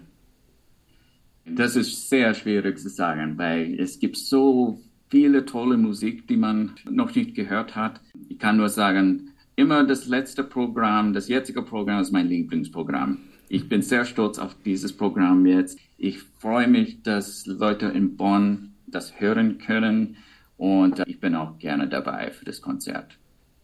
Das 1.46 1.74
ist 1.74 2.09
sehr 2.09 2.32
schwierig 2.35 2.78
zu 2.78 2.90
sagen, 2.90 3.37
weil 3.38 3.80
es 3.80 3.98
gibt 3.98 4.16
so 4.16 4.78
viele 5.08 5.44
tolle 5.44 5.76
Musik, 5.76 6.26
die 6.26 6.36
man 6.36 6.72
noch 6.88 7.14
nicht 7.14 7.34
gehört 7.34 7.76
hat. 7.76 8.00
Ich 8.28 8.38
kann 8.38 8.56
nur 8.56 8.68
sagen, 8.68 9.30
immer 9.54 9.84
das 9.84 10.06
letzte 10.06 10.44
Programm, 10.44 11.12
das 11.12 11.28
jetzige 11.28 11.62
Programm 11.62 12.00
ist 12.00 12.12
mein 12.12 12.28
Lieblingsprogramm. 12.28 13.18
Ich 13.48 13.68
bin 13.68 13.82
sehr 13.82 14.04
stolz 14.04 14.38
auf 14.38 14.56
dieses 14.64 14.92
Programm 14.92 15.46
jetzt. 15.46 15.78
Ich 15.98 16.20
freue 16.20 16.68
mich, 16.68 17.02
dass 17.02 17.46
Leute 17.46 17.86
in 17.86 18.16
Bonn 18.16 18.72
das 18.86 19.20
hören 19.20 19.58
können 19.58 20.16
und 20.56 21.02
ich 21.06 21.20
bin 21.20 21.34
auch 21.34 21.58
gerne 21.58 21.88
dabei 21.88 22.30
für 22.30 22.44
das 22.44 22.60
Konzert. 22.60 23.18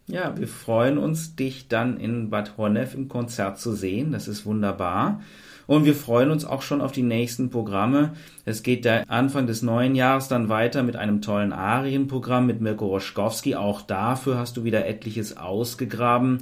Ja, 0.06 0.36
wir 0.36 0.48
freuen 0.48 0.98
uns, 0.98 1.36
dich 1.36 1.68
dann 1.68 1.96
in 1.96 2.30
Bad 2.30 2.56
Honnef 2.58 2.94
im 2.94 3.08
Konzert 3.08 3.58
zu 3.58 3.72
sehen. 3.72 4.12
Das 4.12 4.28
ist 4.28 4.44
wunderbar. 4.44 5.22
Und 5.72 5.86
wir 5.86 5.94
freuen 5.94 6.30
uns 6.30 6.44
auch 6.44 6.60
schon 6.60 6.82
auf 6.82 6.92
die 6.92 7.02
nächsten 7.02 7.48
Programme. 7.48 8.12
Es 8.44 8.62
geht 8.62 8.84
der 8.84 9.08
Anfang 9.08 9.46
des 9.46 9.62
neuen 9.62 9.94
Jahres 9.94 10.28
dann 10.28 10.50
weiter 10.50 10.82
mit 10.82 10.96
einem 10.96 11.22
tollen 11.22 11.54
Arienprogramm 11.54 12.44
mit 12.44 12.60
Mirko 12.60 12.88
Roschkowski. 12.88 13.54
Auch 13.54 13.80
dafür 13.80 14.36
hast 14.36 14.58
du 14.58 14.64
wieder 14.64 14.84
etliches 14.84 15.38
ausgegraben. 15.38 16.40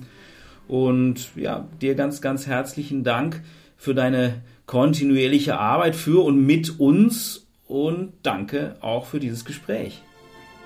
Und 0.67 1.31
ja, 1.37 1.69
dir 1.81 1.95
ganz, 1.95 2.21
ganz 2.21 2.49
herzlichen 2.49 3.05
Dank 3.05 3.41
für 3.77 3.95
deine 3.95 4.43
kontinuierliche 4.67 5.61
Arbeit 5.61 5.95
für 5.95 6.25
und 6.25 6.45
mit 6.45 6.81
uns 6.81 7.47
und 7.69 8.15
danke 8.25 8.75
auch 8.81 9.07
für 9.07 9.21
dieses 9.21 9.45
Gespräch. 9.45 10.03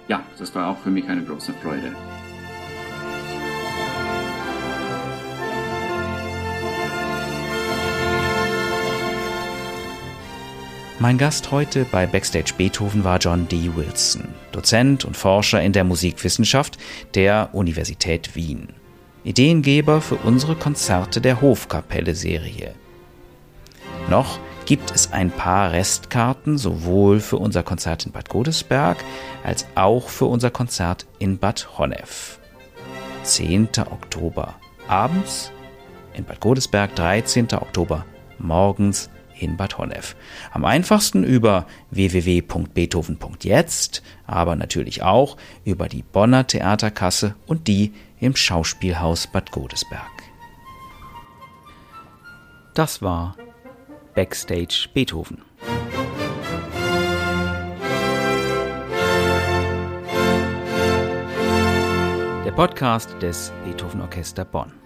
Ja, 0.09 0.23
das 0.39 0.55
war 0.55 0.69
auch 0.69 0.79
für 0.79 0.91
mich 0.91 1.07
eine 1.07 1.23
große 1.23 1.53
Freude. 1.63 1.93
Mein 11.01 11.19
Gast 11.19 11.51
heute 11.51 11.85
bei 11.85 12.07
Backstage 12.07 12.55
Beethoven 12.57 13.03
war 13.03 13.19
John 13.19 13.49
D. 13.49 13.69
Wilson, 13.75 14.29
Dozent 14.53 15.05
und 15.05 15.17
Forscher 15.17 15.61
in 15.61 15.73
der 15.73 15.83
Musikwissenschaft 15.83 16.79
der 17.15 17.49
Universität 17.53 18.37
Wien. 18.37 18.69
Ideengeber 19.25 20.01
für 20.01 20.15
unsere 20.15 20.55
Konzerte 20.55 21.21
der 21.21 21.41
Hofkapelle-Serie. 21.41 22.77
Noch 24.09 24.39
gibt 24.67 24.93
es 24.93 25.13
ein 25.13 25.33
paar 25.33 25.73
Restkarten 25.73 26.59
sowohl 26.59 27.19
für 27.19 27.39
unser 27.39 27.65
Konzert 27.65 28.07
in 28.07 28.13
Bad 28.13 28.29
Godesberg 28.29 28.99
als 29.43 29.67
auch 29.75 30.09
für 30.09 30.27
unser 30.27 30.53
Konzert 30.53 31.07
in 31.19 31.39
Bad 31.39 31.77
Honnef. 31.77 32.39
10. 33.25 33.69
Oktober 33.91 34.55
abends 34.87 35.51
in 36.13 36.25
Bad 36.25 36.39
Godesberg, 36.39 36.95
13. 36.95 37.49
Oktober 37.55 38.07
morgens 38.39 39.11
in 39.39 39.57
Bad 39.57 39.79
Honnef. 39.79 40.17
Am 40.53 40.65
einfachsten 40.65 41.25
über 41.25 41.67
www.beethoven.jetzt, 41.91 44.03
aber 44.27 44.57
natürlich 44.57 45.03
auch 45.03 45.37
über 45.65 45.89
die 45.89 46.03
Bonner 46.03 46.47
Theaterkasse 46.47 47.35
und 47.47 47.69
die 47.69 47.93
im 48.21 48.37
Schauspielhaus 48.37 49.27
Bad 49.27 49.51
Godesberg. 49.51 50.11
Das 52.75 53.03
war 53.03 53.37
Backstage 54.15 54.89
Beethoven. 54.93 55.43
Der 62.45 62.53
Podcast 62.53 63.11
des 63.23 63.53
Beethoven 63.65 64.01
Orchester 64.01 64.45
Bonn. 64.45 64.84